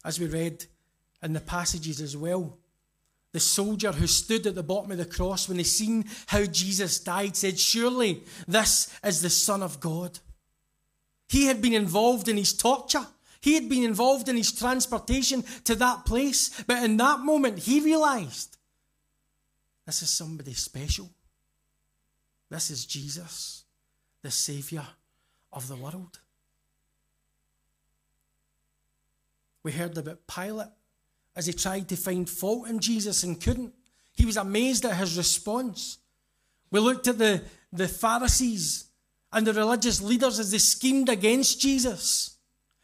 As 0.04 0.20
we 0.20 0.26
read 0.26 0.66
in 1.22 1.32
the 1.32 1.40
passages 1.40 2.00
as 2.00 2.16
well, 2.16 2.58
the 3.32 3.40
soldier 3.40 3.92
who 3.92 4.06
stood 4.06 4.46
at 4.46 4.54
the 4.54 4.62
bottom 4.62 4.92
of 4.92 4.98
the 4.98 5.06
cross 5.06 5.48
when 5.48 5.56
he 5.56 5.64
seen 5.64 6.04
how 6.26 6.44
Jesus 6.44 7.00
died 7.00 7.34
said, 7.34 7.58
Surely 7.58 8.22
this 8.46 8.94
is 9.02 9.22
the 9.22 9.30
Son 9.30 9.62
of 9.62 9.80
God. 9.80 10.18
He 11.28 11.46
had 11.46 11.62
been 11.62 11.72
involved 11.72 12.28
in 12.28 12.36
his 12.36 12.52
torture. 12.52 13.06
He 13.40 13.54
had 13.54 13.70
been 13.70 13.84
involved 13.84 14.28
in 14.28 14.36
his 14.36 14.52
transportation 14.52 15.44
to 15.64 15.74
that 15.76 16.04
place. 16.04 16.62
But 16.64 16.84
in 16.84 16.98
that 16.98 17.20
moment, 17.20 17.60
he 17.60 17.80
realized 17.80 18.58
this 19.86 20.02
is 20.02 20.10
somebody 20.10 20.54
special. 20.54 21.10
This 22.50 22.70
is 22.70 22.86
Jesus, 22.86 23.64
the 24.22 24.30
Saviour 24.30 24.86
of 25.52 25.68
the 25.68 25.76
world. 25.76 26.18
We 29.62 29.72
heard 29.72 29.96
about 29.96 30.26
Pilate 30.26 30.68
as 31.34 31.46
he 31.46 31.52
tried 31.52 31.88
to 31.88 31.96
find 31.96 32.28
fault 32.28 32.68
in 32.68 32.78
Jesus 32.80 33.22
and 33.22 33.40
couldn't. 33.40 33.74
He 34.14 34.26
was 34.26 34.36
amazed 34.36 34.84
at 34.84 34.96
his 34.96 35.16
response. 35.16 35.98
We 36.70 36.80
looked 36.80 37.08
at 37.08 37.18
the, 37.18 37.42
the 37.72 37.88
Pharisees 37.88 38.86
and 39.32 39.46
the 39.46 39.54
religious 39.54 40.02
leaders 40.02 40.38
as 40.38 40.50
they 40.50 40.58
schemed 40.58 41.08
against 41.08 41.60
Jesus. 41.60 42.36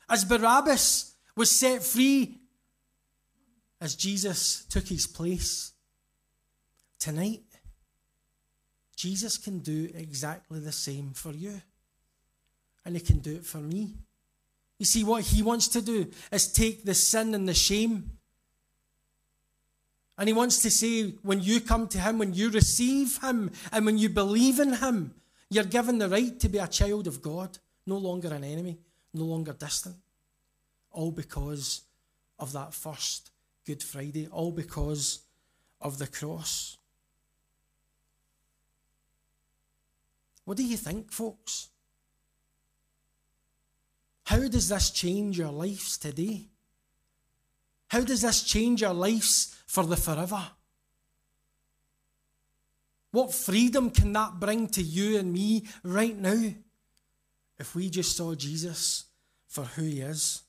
As 0.09 0.25
Barabbas 0.25 1.15
was 1.37 1.51
set 1.51 1.83
free, 1.83 2.39
as 3.81 3.95
Jesus 3.95 4.65
took 4.65 4.89
his 4.89 5.07
place. 5.07 5.73
Tonight, 6.99 7.43
Jesus 8.97 9.39
can 9.39 9.61
do 9.61 9.91
exactly 9.95 10.61
the 10.61 10.73
same 10.73 11.13
for 11.15 11.33
you. 11.33 11.63
And 12.85 12.97
he 12.97 13.01
can 13.01 13.19
do 13.19 13.37
it 13.37 13.45
for 13.45 13.59
me. 13.59 13.95
You 14.79 14.87
see, 14.87 15.05
what 15.05 15.25
he 15.25 15.43
wants 15.43 15.69
to 15.69 15.83
do 15.83 16.11
is 16.33 16.53
take 16.53 16.85
the 16.85 16.95
sin 16.95 17.35
and 17.35 17.49
the 17.49 17.55
shame. 17.55 18.13
And 20.17 20.29
he 20.29 20.33
wants 20.33 20.61
to 20.63 20.71
say, 20.71 21.11
when 21.23 21.41
you 21.43 21.61
come 21.61 21.87
to 21.89 21.99
him, 21.99 22.19
when 22.19 22.35
you 22.35 22.51
receive 22.51 23.19
him, 23.19 23.53
and 23.71 23.87
when 23.87 23.99
you 23.99 24.09
believe 24.09 24.59
in 24.59 24.75
him, 24.75 25.15
you're 25.51 25.65
given 25.65 25.99
the 25.99 26.09
right 26.09 26.39
to 26.41 26.49
be 26.49 26.59
a 26.59 26.67
child 26.67 27.07
of 27.07 27.23
God, 27.23 27.59
no 27.87 27.99
longer 27.99 28.33
an 28.33 28.43
enemy, 28.43 28.79
no 29.15 29.25
longer 29.25 29.53
distant. 29.53 29.97
All 30.91 31.13
because 31.13 31.83
of 32.39 32.53
that 32.53 32.75
first 32.75 33.31
Good 33.65 33.83
Friday, 33.83 34.29
all 34.29 34.51
because 34.51 35.21
of 35.81 35.99
the 35.99 36.07
cross. 36.07 36.78
What 40.49 40.57
do 40.57 40.65
you 40.65 40.79
think, 40.79 41.13
folks? 41.13 41.69
How 44.25 44.49
does 44.49 44.71
this 44.71 44.91
change 44.91 45.39
our 45.43 45.53
lives 45.53 45.99
today? 45.99 46.47
How 47.89 48.01
does 48.01 48.23
this 48.23 48.45
change 48.45 48.83
our 48.83 48.95
lives 48.95 49.55
for 49.67 49.85
the 49.85 49.99
forever? 49.99 50.43
What 53.11 53.35
freedom 53.35 53.91
can 53.91 54.15
that 54.15 54.41
bring 54.41 54.69
to 54.69 54.83
you 54.83 55.19
and 55.19 55.31
me 55.35 55.67
right 55.83 56.17
now 56.17 56.55
if 57.59 57.75
we 57.75 57.91
just 57.91 58.17
saw 58.17 58.35
Jesus 58.35 59.05
for 59.49 59.65
who 59.65 59.83
he 59.83 60.01
is? 60.01 60.45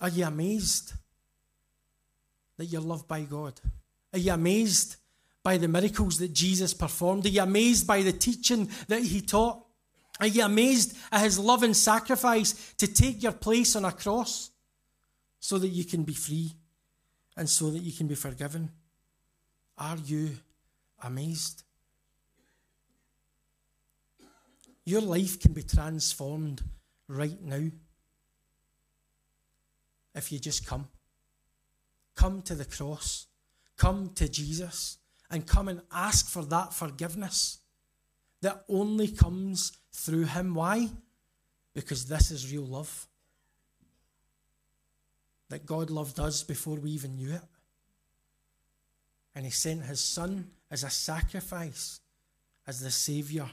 Are 0.00 0.08
you 0.08 0.24
amazed 0.24 0.94
that 2.56 2.64
you're 2.64 2.80
loved 2.80 3.06
by 3.06 3.24
God? 3.24 3.60
Are 4.14 4.18
you 4.18 4.32
amazed 4.32 4.96
by 5.42 5.56
the 5.56 5.68
miracles 5.68 6.18
that 6.18 6.32
Jesus 6.32 6.74
performed? 6.74 7.26
Are 7.26 7.30
you 7.30 7.42
amazed 7.42 7.86
by 7.86 8.02
the 8.02 8.12
teaching 8.12 8.70
that 8.88 9.02
he 9.02 9.20
taught? 9.20 9.64
Are 10.20 10.26
you 10.26 10.44
amazed 10.44 10.96
at 11.10 11.22
his 11.22 11.38
love 11.38 11.62
and 11.62 11.76
sacrifice 11.76 12.74
to 12.78 12.86
take 12.86 13.22
your 13.22 13.32
place 13.32 13.74
on 13.74 13.84
a 13.84 13.92
cross 13.92 14.50
so 15.40 15.58
that 15.58 15.68
you 15.68 15.84
can 15.84 16.04
be 16.04 16.14
free 16.14 16.52
and 17.36 17.48
so 17.48 17.70
that 17.70 17.80
you 17.80 17.92
can 17.92 18.06
be 18.06 18.14
forgiven? 18.14 18.70
Are 19.78 19.96
you 20.04 20.30
amazed? 21.02 21.64
Your 24.84 25.00
life 25.00 25.40
can 25.40 25.52
be 25.52 25.62
transformed 25.62 26.62
right 27.08 27.40
now 27.42 27.68
if 30.14 30.30
you 30.30 30.38
just 30.38 30.66
come. 30.66 30.88
Come 32.14 32.42
to 32.42 32.54
the 32.54 32.64
cross, 32.64 33.26
come 33.76 34.10
to 34.14 34.28
Jesus, 34.28 34.98
and 35.32 35.46
come 35.46 35.68
and 35.68 35.80
ask 35.90 36.28
for 36.28 36.44
that 36.44 36.74
forgiveness 36.74 37.58
that 38.42 38.64
only 38.68 39.08
comes 39.08 39.72
through 39.92 40.24
Him. 40.24 40.54
Why? 40.54 40.90
Because 41.74 42.06
this 42.06 42.30
is 42.30 42.52
real 42.52 42.66
love. 42.66 43.06
That 45.48 45.64
God 45.64 45.90
loved 45.90 46.20
us 46.20 46.42
before 46.42 46.76
we 46.76 46.90
even 46.90 47.16
knew 47.16 47.32
it. 47.32 47.42
And 49.34 49.46
He 49.46 49.50
sent 49.50 49.84
His 49.84 50.00
Son 50.00 50.50
as 50.70 50.84
a 50.84 50.90
sacrifice, 50.90 52.00
as 52.66 52.80
the 52.80 52.90
Saviour 52.90 53.48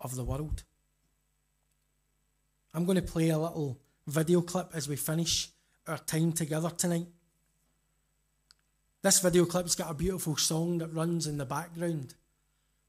of 0.00 0.16
the 0.16 0.24
world. 0.24 0.64
I'm 2.74 2.84
going 2.84 2.96
to 2.96 3.02
play 3.02 3.30
a 3.30 3.38
little 3.38 3.78
video 4.06 4.40
clip 4.40 4.70
as 4.74 4.88
we 4.88 4.96
finish 4.96 5.50
our 5.86 5.98
time 5.98 6.32
together 6.32 6.70
tonight. 6.70 7.06
This 9.06 9.20
video 9.20 9.44
clip's 9.44 9.76
got 9.76 9.88
a 9.88 9.94
beautiful 9.94 10.36
song 10.36 10.78
that 10.78 10.92
runs 10.92 11.28
in 11.28 11.38
the 11.38 11.44
background 11.44 12.14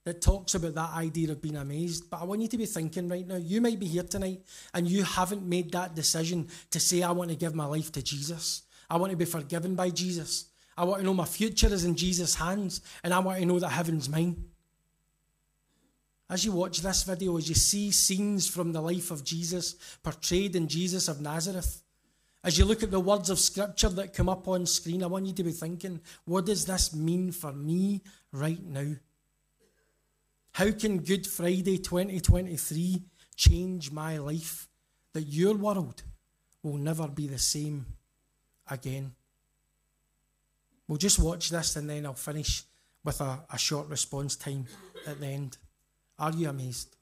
that 0.03 0.19
talks 0.19 0.55
about 0.55 0.73
that 0.73 0.95
idea 0.95 1.31
of 1.31 1.43
being 1.43 1.57
amazed. 1.57 2.09
But 2.09 2.21
I 2.21 2.23
want 2.23 2.41
you 2.41 2.47
to 2.47 2.57
be 2.57 2.65
thinking 2.65 3.07
right 3.07 3.27
now, 3.27 3.35
you 3.35 3.61
might 3.61 3.79
be 3.79 3.85
here 3.85 4.01
tonight 4.01 4.41
and 4.73 4.87
you 4.87 5.03
haven't 5.03 5.43
made 5.43 5.71
that 5.73 5.93
decision 5.93 6.47
to 6.71 6.79
say, 6.79 7.03
I 7.03 7.11
want 7.11 7.29
to 7.29 7.35
give 7.35 7.53
my 7.53 7.65
life 7.65 7.91
to 7.91 8.01
Jesus. 8.01 8.63
I 8.89 8.97
want 8.97 9.11
to 9.11 9.15
be 9.15 9.25
forgiven 9.25 9.75
by 9.75 9.91
Jesus. 9.91 10.45
I 10.75 10.85
want 10.85 11.01
to 11.01 11.05
know 11.05 11.13
my 11.13 11.25
future 11.25 11.71
is 11.71 11.85
in 11.85 11.93
Jesus' 11.93 12.33
hands 12.33 12.81
and 13.03 13.13
I 13.13 13.19
want 13.19 13.37
to 13.37 13.45
know 13.45 13.59
that 13.59 13.69
heaven's 13.69 14.09
mine. 14.09 14.43
As 16.31 16.43
you 16.43 16.51
watch 16.51 16.81
this 16.81 17.03
video, 17.03 17.37
as 17.37 17.47
you 17.47 17.53
see 17.53 17.91
scenes 17.91 18.47
from 18.47 18.71
the 18.71 18.81
life 18.81 19.11
of 19.11 19.23
Jesus 19.23 19.75
portrayed 20.01 20.55
in 20.55 20.67
Jesus 20.67 21.09
of 21.09 21.21
Nazareth, 21.21 21.83
as 22.47 22.57
you 22.57 22.63
look 22.63 22.81
at 22.81 22.91
the 22.91 22.99
words 22.99 23.29
of 23.29 23.37
scripture 23.37 23.89
that 23.89 24.13
come 24.13 24.29
up 24.29 24.47
on 24.47 24.65
screen, 24.65 25.03
I 25.03 25.07
want 25.07 25.25
you 25.25 25.33
to 25.33 25.43
be 25.43 25.51
thinking, 25.51 25.99
what 26.23 26.45
does 26.45 26.63
this 26.63 26.95
mean 26.95 27.33
for 27.33 27.51
me 27.51 28.01
right 28.31 28.63
now? 28.63 28.93
How 30.53 30.71
can 30.71 30.99
Good 30.99 31.27
Friday 31.27 31.77
2023 31.77 33.03
change 33.35 33.91
my 33.91 34.17
life 34.17 34.69
that 35.11 35.23
your 35.23 35.55
world 35.55 36.03
will 36.63 36.77
never 36.77 37.09
be 37.09 37.27
the 37.27 37.37
same 37.37 37.85
again? 38.71 39.11
We'll 40.87 40.99
just 40.99 41.19
watch 41.19 41.49
this 41.49 41.75
and 41.75 41.89
then 41.89 42.05
I'll 42.05 42.13
finish 42.13 42.63
with 43.03 43.19
a, 43.19 43.43
a 43.51 43.57
short 43.57 43.89
response 43.89 44.37
time 44.37 44.67
at 45.05 45.19
the 45.19 45.27
end. 45.27 45.57
Are 46.17 46.31
you 46.31 46.47
amazed? 46.47 46.96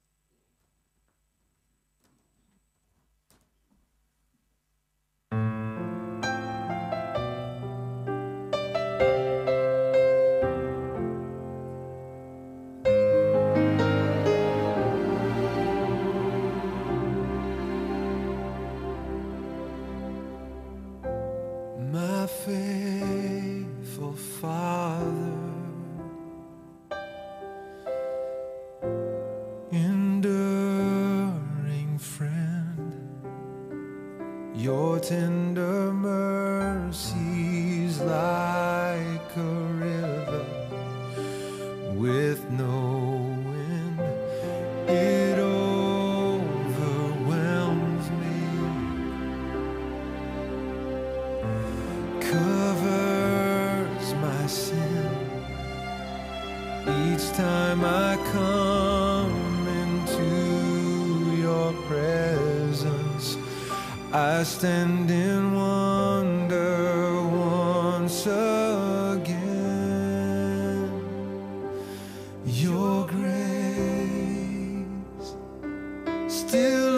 Still 76.36 76.95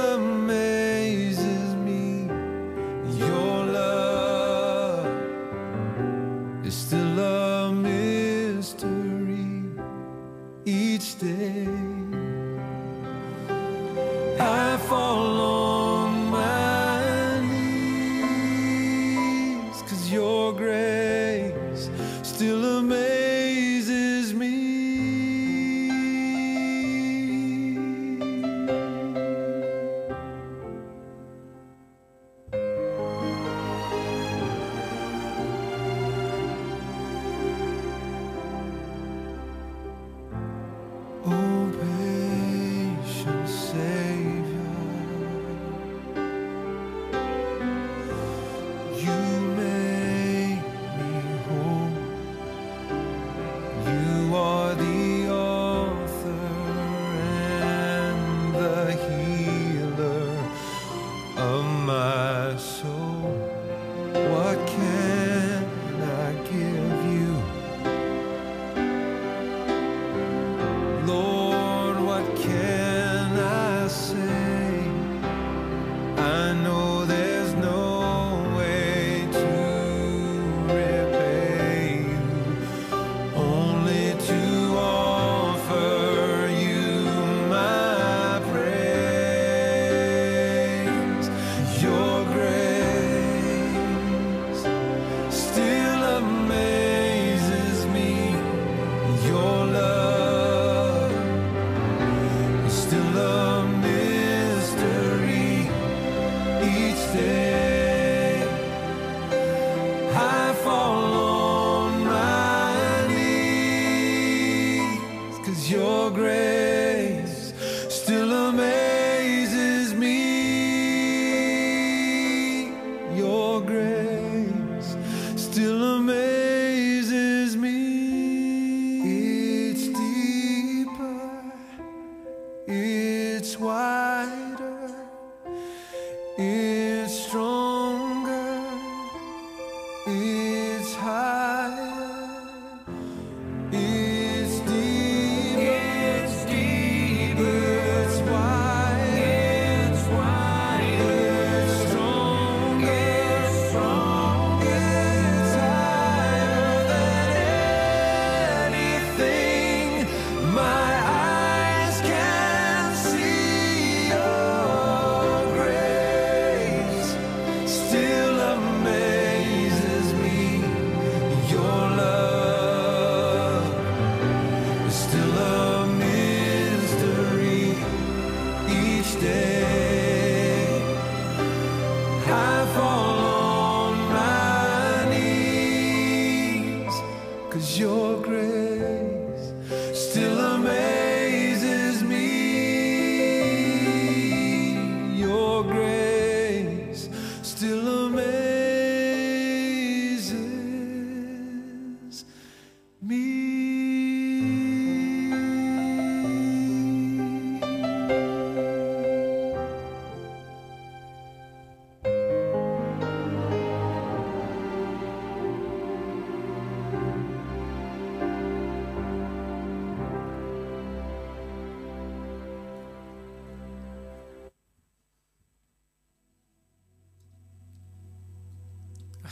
still 118.48 118.77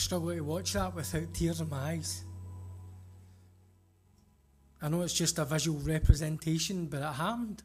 struggle 0.05 0.35
to 0.35 0.41
watch 0.41 0.73
that 0.73 0.93
without 0.93 1.33
tears 1.33 1.61
in 1.61 1.69
my 1.69 1.93
eyes. 1.93 2.23
I 4.79 4.87
know 4.87 5.01
it's 5.01 5.13
just 5.13 5.39
a 5.39 5.45
visual 5.45 5.79
representation, 5.79 6.85
but 6.85 7.01
it 7.01 7.13
happened. 7.13 7.63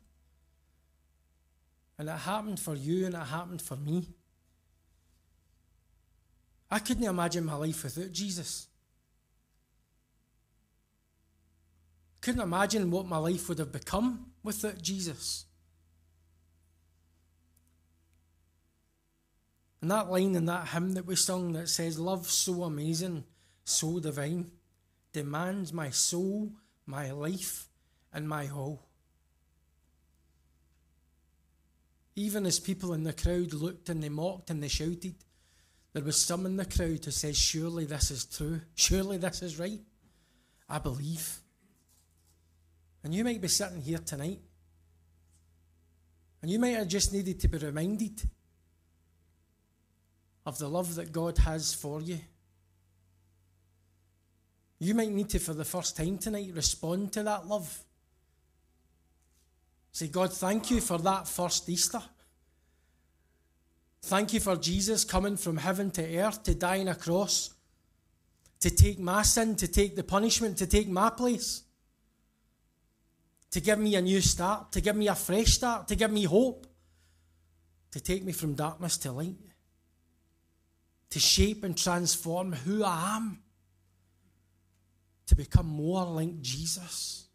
And 1.98 2.08
it 2.08 2.12
happened 2.12 2.58
for 2.58 2.74
you 2.74 3.04
and 3.04 3.14
it 3.14 3.18
happened 3.18 3.60
for 3.60 3.76
me. 3.76 4.08
I 6.70 6.78
couldn't 6.78 7.04
imagine 7.04 7.44
my 7.44 7.56
life 7.56 7.84
without 7.84 8.10
Jesus. 8.10 8.68
Couldn't 12.22 12.40
imagine 12.40 12.90
what 12.90 13.06
my 13.06 13.18
life 13.18 13.50
would 13.50 13.58
have 13.58 13.72
become 13.72 14.32
without 14.42 14.80
Jesus. 14.80 15.44
And 19.80 19.90
that 19.90 20.10
line 20.10 20.34
in 20.34 20.44
that 20.46 20.68
hymn 20.68 20.92
that 20.92 21.06
we 21.06 21.16
sung 21.16 21.52
that 21.52 21.68
says, 21.68 21.98
Love 21.98 22.28
so 22.28 22.64
amazing, 22.64 23.24
so 23.64 23.98
divine, 23.98 24.50
demands 25.12 25.72
my 25.72 25.90
soul, 25.90 26.52
my 26.86 27.10
life, 27.10 27.68
and 28.12 28.28
my 28.28 28.48
all. 28.48 28.86
Even 32.14 32.44
as 32.44 32.60
people 32.60 32.92
in 32.92 33.04
the 33.04 33.14
crowd 33.14 33.54
looked 33.54 33.88
and 33.88 34.02
they 34.02 34.10
mocked 34.10 34.50
and 34.50 34.62
they 34.62 34.68
shouted, 34.68 35.14
there 35.92 36.04
was 36.04 36.22
some 36.22 36.44
in 36.44 36.56
the 36.56 36.66
crowd 36.66 37.04
who 37.04 37.10
said, 37.10 37.34
Surely 37.34 37.86
this 37.86 38.10
is 38.10 38.26
true. 38.26 38.60
Surely 38.74 39.16
this 39.16 39.42
is 39.42 39.58
right. 39.58 39.80
I 40.68 40.78
believe. 40.78 41.40
And 43.02 43.14
you 43.14 43.24
might 43.24 43.40
be 43.40 43.48
sitting 43.48 43.80
here 43.80 43.98
tonight, 43.98 44.40
and 46.42 46.50
you 46.50 46.58
might 46.58 46.76
have 46.76 46.88
just 46.88 47.12
needed 47.12 47.40
to 47.40 47.48
be 47.48 47.58
reminded 47.58 48.22
of 50.50 50.58
the 50.58 50.68
love 50.68 50.96
that 50.96 51.12
God 51.12 51.38
has 51.38 51.72
for 51.72 52.02
you. 52.02 52.18
You 54.80 54.94
might 54.94 55.12
need 55.12 55.28
to, 55.28 55.38
for 55.38 55.54
the 55.54 55.64
first 55.64 55.96
time 55.96 56.18
tonight, 56.18 56.50
respond 56.52 57.12
to 57.12 57.22
that 57.22 57.46
love. 57.46 57.84
Say, 59.92 60.08
God, 60.08 60.32
thank 60.32 60.72
you 60.72 60.80
for 60.80 60.98
that 60.98 61.28
first 61.28 61.68
Easter. 61.68 62.02
Thank 64.02 64.32
you 64.32 64.40
for 64.40 64.56
Jesus 64.56 65.04
coming 65.04 65.36
from 65.36 65.56
heaven 65.56 65.92
to 65.92 66.18
earth 66.18 66.42
to 66.42 66.56
die 66.56 66.80
on 66.80 66.88
a 66.88 66.96
cross, 66.96 67.50
to 68.58 68.70
take 68.70 68.98
my 68.98 69.22
sin, 69.22 69.54
to 69.54 69.68
take 69.68 69.94
the 69.94 70.02
punishment, 70.02 70.58
to 70.58 70.66
take 70.66 70.88
my 70.88 71.10
place, 71.10 71.62
to 73.52 73.60
give 73.60 73.78
me 73.78 73.94
a 73.94 74.02
new 74.02 74.20
start, 74.20 74.72
to 74.72 74.80
give 74.80 74.96
me 74.96 75.06
a 75.06 75.14
fresh 75.14 75.52
start, 75.52 75.86
to 75.86 75.94
give 75.94 76.10
me 76.10 76.24
hope, 76.24 76.66
to 77.92 78.00
take 78.00 78.24
me 78.24 78.32
from 78.32 78.54
darkness 78.54 78.98
to 78.98 79.12
light 79.12 79.49
to 81.10 81.18
shape 81.18 81.64
and 81.64 81.76
transform 81.76 82.52
who 82.52 82.84
I 82.84 83.16
am, 83.16 83.40
to 85.26 85.34
become 85.34 85.66
more 85.66 86.04
like 86.04 86.40
Jesus. 86.40 87.26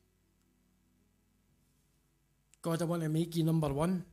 God, 2.61 2.82
I 2.82 2.86
want 2.86 3.03
to 3.03 3.09
make 3.09 3.36
you 3.36 3.43
number 3.43 3.71
one. 3.71 4.03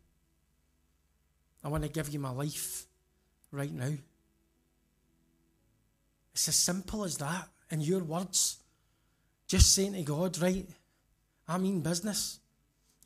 I 1.65 1.69
want 1.69 1.85
to 1.85 1.89
give 1.89 2.09
you 2.11 2.19
my 2.19 2.31
life 2.31 2.87
right 3.51 3.73
now. 3.73 3.93
It's 6.35 6.49
as 6.49 6.57
simple 6.57 7.05
as 7.05 7.19
that 7.19 7.49
in 7.71 7.81
your 7.81 8.03
words. 8.03 8.59
Just 9.47 9.75
saying 9.75 9.95
to 9.95 10.03
God, 10.03 10.41
right, 10.41 10.67
I 11.47 11.59
mean 11.59 11.81
business. 11.81 12.41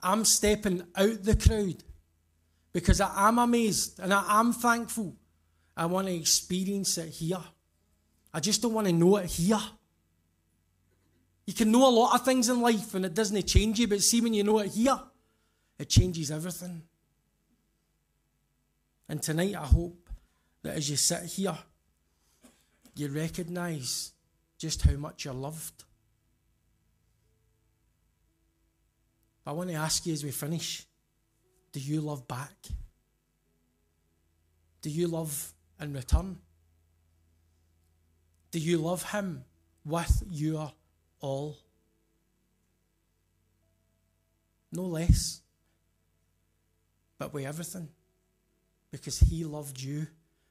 I'm 0.03 0.25
stepping 0.25 0.83
out 0.95 1.23
the 1.23 1.37
crowd 1.37 1.83
because 2.73 3.01
I 3.01 3.29
am 3.29 3.39
amazed 3.39 3.99
and 4.01 4.13
I 4.13 4.41
am 4.41 4.53
thankful. 4.53 5.17
I 5.77 5.87
want 5.87 6.07
to 6.07 6.15
experience 6.15 6.97
it 6.99 7.11
here. 7.11 7.43
I 8.33 8.41
just 8.41 8.63
don't 8.63 8.73
want 8.73 8.87
to 8.87 8.93
know 8.93 9.17
it 9.17 9.27
here. 9.27 9.61
You 11.47 11.55
can 11.55 11.71
know 11.71 11.89
a 11.89 11.91
lot 11.91 12.15
of 12.15 12.25
things 12.25 12.49
in 12.49 12.61
life 12.61 12.95
and 12.95 13.05
it 13.05 13.15
doesn't 13.15 13.47
change 13.47 13.79
you, 13.79 13.87
but 13.87 14.03
see 14.03 14.21
when 14.21 14.35
you 14.35 14.43
know 14.43 14.59
it 14.59 14.73
here, 14.73 14.99
it 15.79 15.89
changes 15.89 16.31
everything. 16.31 16.83
And 19.09 19.23
tonight, 19.23 19.55
I 19.55 19.65
hope 19.65 20.11
that 20.63 20.77
as 20.77 20.91
you 20.91 20.97
sit 20.97 21.25
here, 21.25 21.57
you 22.97 23.09
recognize 23.09 24.13
just 24.59 24.83
how 24.83 24.95
much 24.95 25.25
you're 25.25 25.35
loved. 25.35 25.85
I 29.47 29.53
want 29.53 29.71
to 29.71 29.77
ask 29.77 30.05
you 30.07 30.13
as 30.13 30.25
we 30.25 30.31
finish 30.31 30.85
do 31.73 31.81
you 31.81 32.01
love 32.01 32.27
back? 32.27 32.55
Do 34.81 34.91
you 34.91 35.09
love 35.09 35.53
in 35.81 35.93
return? 35.93 36.39
Do 38.51 38.59
you 38.59 38.79
love 38.79 39.03
Him 39.11 39.45
with 39.85 40.23
your 40.31 40.73
all? 41.21 41.59
No 44.73 44.83
less, 44.83 45.41
but 47.19 47.33
with 47.33 47.47
everything, 47.47 47.89
because 48.91 49.19
He 49.21 49.45
loved 49.45 49.81
you 49.81 50.07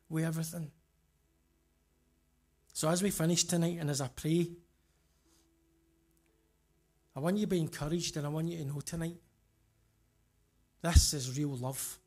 with 0.10 0.26
everything. 0.26 0.72
So, 2.74 2.90
as 2.90 3.02
we 3.02 3.10
finish 3.10 3.44
tonight 3.44 3.78
and 3.80 3.90
as 3.90 4.02
I 4.02 4.08
pray, 4.08 4.48
I 7.16 7.20
want 7.20 7.38
you 7.38 7.44
to 7.44 7.48
be 7.48 7.60
encouraged 7.60 8.18
and 8.18 8.26
I 8.26 8.30
want 8.30 8.50
you 8.50 8.58
to 8.58 8.66
know 8.66 8.82
tonight 8.82 9.16
this 10.82 11.14
is 11.14 11.38
real 11.38 11.56
love 11.56 11.98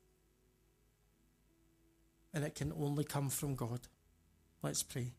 and 2.33 2.45
it 2.45 2.55
can 2.55 2.73
only 2.73 3.05
come 3.05 3.31
from 3.31 3.55
God. 3.55 3.81
Let's 4.63 4.83
pray. 4.83 5.13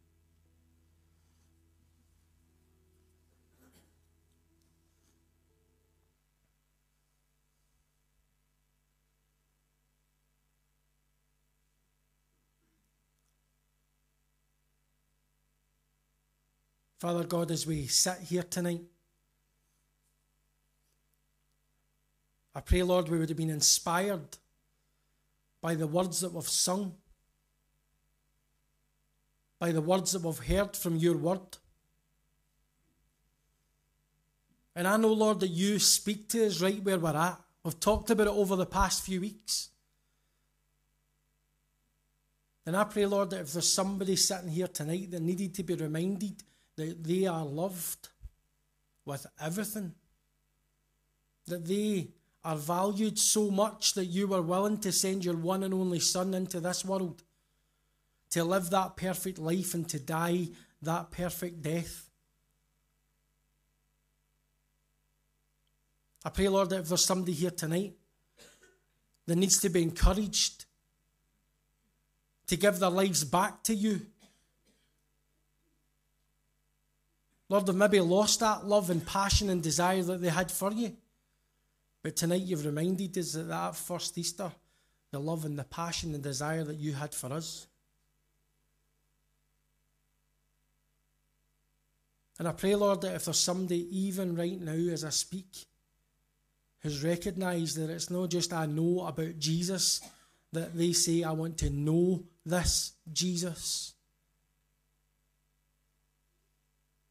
Father 17.00 17.24
God, 17.24 17.50
as 17.50 17.66
we 17.66 17.88
sit 17.88 18.18
here 18.28 18.44
tonight, 18.44 18.82
I 22.54 22.60
pray, 22.60 22.84
Lord, 22.84 23.08
we 23.08 23.18
would 23.18 23.30
have 23.30 23.38
been 23.38 23.50
inspired 23.50 24.38
by 25.62 25.76
the 25.76 25.88
words 25.88 26.22
that 26.22 26.34
we've 26.34 26.48
sung, 26.48 26.96
by 29.60 29.72
the 29.72 29.82
words 29.82 30.14
that 30.14 30.22
we've 30.22 30.40
heard 30.40 30.76
from 30.76 30.96
your 30.96 31.18
word. 31.18 31.58
And 34.76 34.88
I 34.88 34.96
know, 34.98 35.12
Lord, 35.12 35.42
that 35.42 35.50
you 35.50 35.80
speak 35.80 36.30
to 36.30 36.46
us 36.46 36.62
right 36.62 36.82
where 36.82 37.00
we're 37.00 37.16
at. 37.16 37.40
We've 37.64 37.80
talked 37.80 38.10
about 38.10 38.28
it 38.28 38.34
over 38.34 38.56
the 38.56 38.66
past 38.66 39.04
few 39.04 39.20
weeks. 39.20 39.70
And 42.66 42.78
I 42.78 42.84
pray, 42.84 43.06
Lord, 43.06 43.32
that 43.32 43.42
if 43.42 43.54
there's 43.54 43.72
somebody 43.72 44.16
sitting 44.16 44.50
here 44.50 44.68
tonight 44.68 45.12
that 45.12 45.22
needed 45.22 45.56
to 45.56 45.64
be 45.64 45.76
reminded 45.76 46.44
that 46.76 47.04
they 47.04 47.26
are 47.26 47.44
loved 47.44 48.10
with 49.06 49.26
everything, 49.42 49.94
that 51.48 51.66
they 51.66 52.10
are 52.44 52.56
valued 52.56 53.20
so 53.20 53.52
much 53.52 53.94
that 53.94 54.06
you 54.06 54.28
were 54.28 54.42
willing 54.42 54.78
to 54.80 54.92
send 54.92 55.26
your 55.26 55.36
one 55.36 55.64
and 55.64 55.74
only 55.74 56.00
Son 56.00 56.34
into 56.34 56.60
this 56.60 56.86
world 56.86 57.24
to 58.30 58.44
live 58.44 58.70
that 58.70 58.96
perfect 58.96 59.40
life 59.40 59.74
and 59.74 59.88
to 59.90 60.00
die 60.00 60.48
that 60.82 61.12
perfect 61.12 61.62
death. 61.62 62.10
I 66.24 66.30
pray, 66.30 66.48
Lord, 66.48 66.70
that 66.70 66.82
if 66.82 66.88
there's 66.90 67.04
somebody 67.04 67.34
here 67.34 67.52
tonight 67.52 67.94
that 69.26 69.36
needs 69.36 69.60
to 69.62 69.70
be 69.70 69.82
encouraged 69.82 70.66
to 72.48 72.56
give 72.56 72.80
their 72.80 72.90
lives 72.90 73.24
back 73.24 73.64
to 73.64 73.74
you, 73.74 74.02
Lord, 77.48 77.66
they've 77.66 77.76
maybe 77.76 78.00
lost 78.00 78.42
that 78.42 78.66
love 78.66 78.90
and 78.90 79.06
passion 79.06 79.50
and 79.50 79.62
desire 79.62 80.04
that 80.04 80.22
they 80.22 80.30
had 80.30 80.52
for 80.52 80.72
you. 80.72 80.96
But 82.02 82.16
tonight 82.16 82.42
you've 82.42 82.66
reminded 82.66 83.18
us 83.18 83.34
that 83.34 83.50
that 83.50 83.76
first 83.76 84.18
Easter, 84.18 84.52
the 85.12 85.20
love 85.20 85.46
and 85.46 85.58
the 85.58 85.64
passion 85.64 86.14
and 86.14 86.24
desire 86.24 86.64
that 86.64 86.78
you 86.78 86.94
had 86.94 87.14
for 87.14 87.34
us. 87.34 87.68
And 92.38 92.48
I 92.48 92.54
pray, 92.54 92.74
Lord, 92.76 93.02
that 93.02 93.16
if 93.16 93.26
there's 93.26 93.38
somebody 93.38 93.86
even 93.92 94.36
right 94.36 94.60
now 94.60 94.72
as 94.72 95.04
I 95.04 95.10
speak 95.10 95.66
who's 96.82 97.04
recognised 97.04 97.78
that 97.78 97.90
it's 97.90 98.10
not 98.10 98.30
just 98.30 98.54
I 98.54 98.66
know 98.66 99.06
about 99.06 99.38
Jesus, 99.38 100.00
that 100.54 100.76
they 100.76 100.94
say, 100.94 101.24
I 101.24 101.32
want 101.32 101.58
to 101.60 101.70
know 101.70 102.24
this 102.46 102.94
Jesus, 103.12 103.94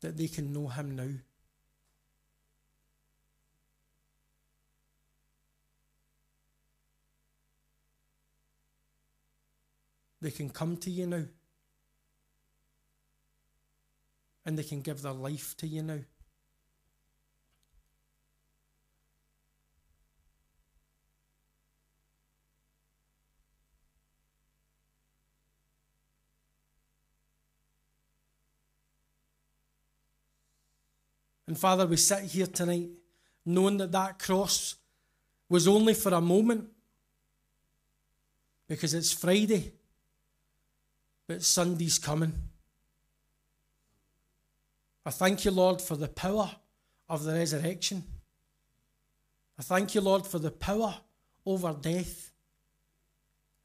that 0.01 0.16
they 0.16 0.28
can 0.28 0.53
know 0.53 0.68
him 0.68 0.97
now. 0.97 1.11
They 10.21 10.31
can 10.31 10.51
come 10.51 10.77
to 10.79 10.91
you 10.91 11.07
now. 11.07 11.25
And 14.45 14.59
they 14.59 14.64
can 14.64 14.81
give 14.81 15.03
their 15.03 15.12
life 15.12 15.57
to 15.59 15.66
you 15.66 15.83
now. 15.83 16.01
And 31.47 31.59
Father, 31.59 31.87
we 31.87 31.97
sit 31.97 32.25
here 32.25 32.47
tonight 32.47 32.91
knowing 33.47 33.79
that 33.79 33.91
that 33.93 34.19
cross 34.19 34.75
was 35.49 35.66
only 35.66 35.95
for 35.95 36.12
a 36.12 36.21
moment 36.21 36.69
because 38.69 38.93
it's 38.93 39.12
Friday, 39.14 39.73
but 41.29 41.43
Sunday's 41.43 41.99
coming. 41.99 42.33
I 45.07 45.11
thank 45.11 45.45
you, 45.45 45.51
Lord, 45.51 45.81
for 45.81 45.95
the 45.95 46.09
power 46.09 46.51
of 47.09 47.22
the 47.22 47.35
resurrection. 47.35 48.03
I 49.59 49.62
thank 49.62 49.95
you, 49.95 50.01
Lord, 50.01 50.26
for 50.26 50.39
the 50.39 50.51
power 50.51 50.95
over 51.47 51.76
death. 51.79 52.33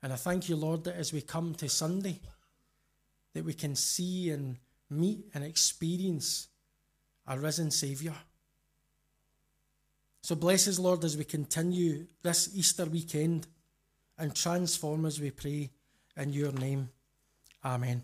And 0.01 0.11
I 0.11 0.17
thank 0.17 0.49
you, 0.49 0.57
Lord, 0.57 0.83
that 0.83 0.95
as 0.95 1.13
we 1.13 1.21
come 1.21 1.55
to 1.55 1.69
Sunday, 1.69 2.19
that 3.33 3.45
we 3.45 3.53
can 3.53 3.75
see 3.75 4.29
and 4.29 4.57
meet 4.89 5.25
and 5.33 5.43
experience 5.43 6.49
a 7.25 7.39
risen 7.39 7.71
Saviour. 7.71 8.15
So 10.21 10.35
bless 10.35 10.67
us, 10.67 10.79
Lord, 10.79 11.03
as 11.03 11.17
we 11.17 11.23
continue 11.23 12.07
this 12.21 12.49
Easter 12.55 12.85
weekend 12.85 13.47
and 14.17 14.35
transform 14.35 15.05
as 15.05 15.19
we 15.19 15.31
pray 15.31 15.69
in 16.17 16.33
your 16.33 16.51
name. 16.51 16.89
Amen. 17.63 18.03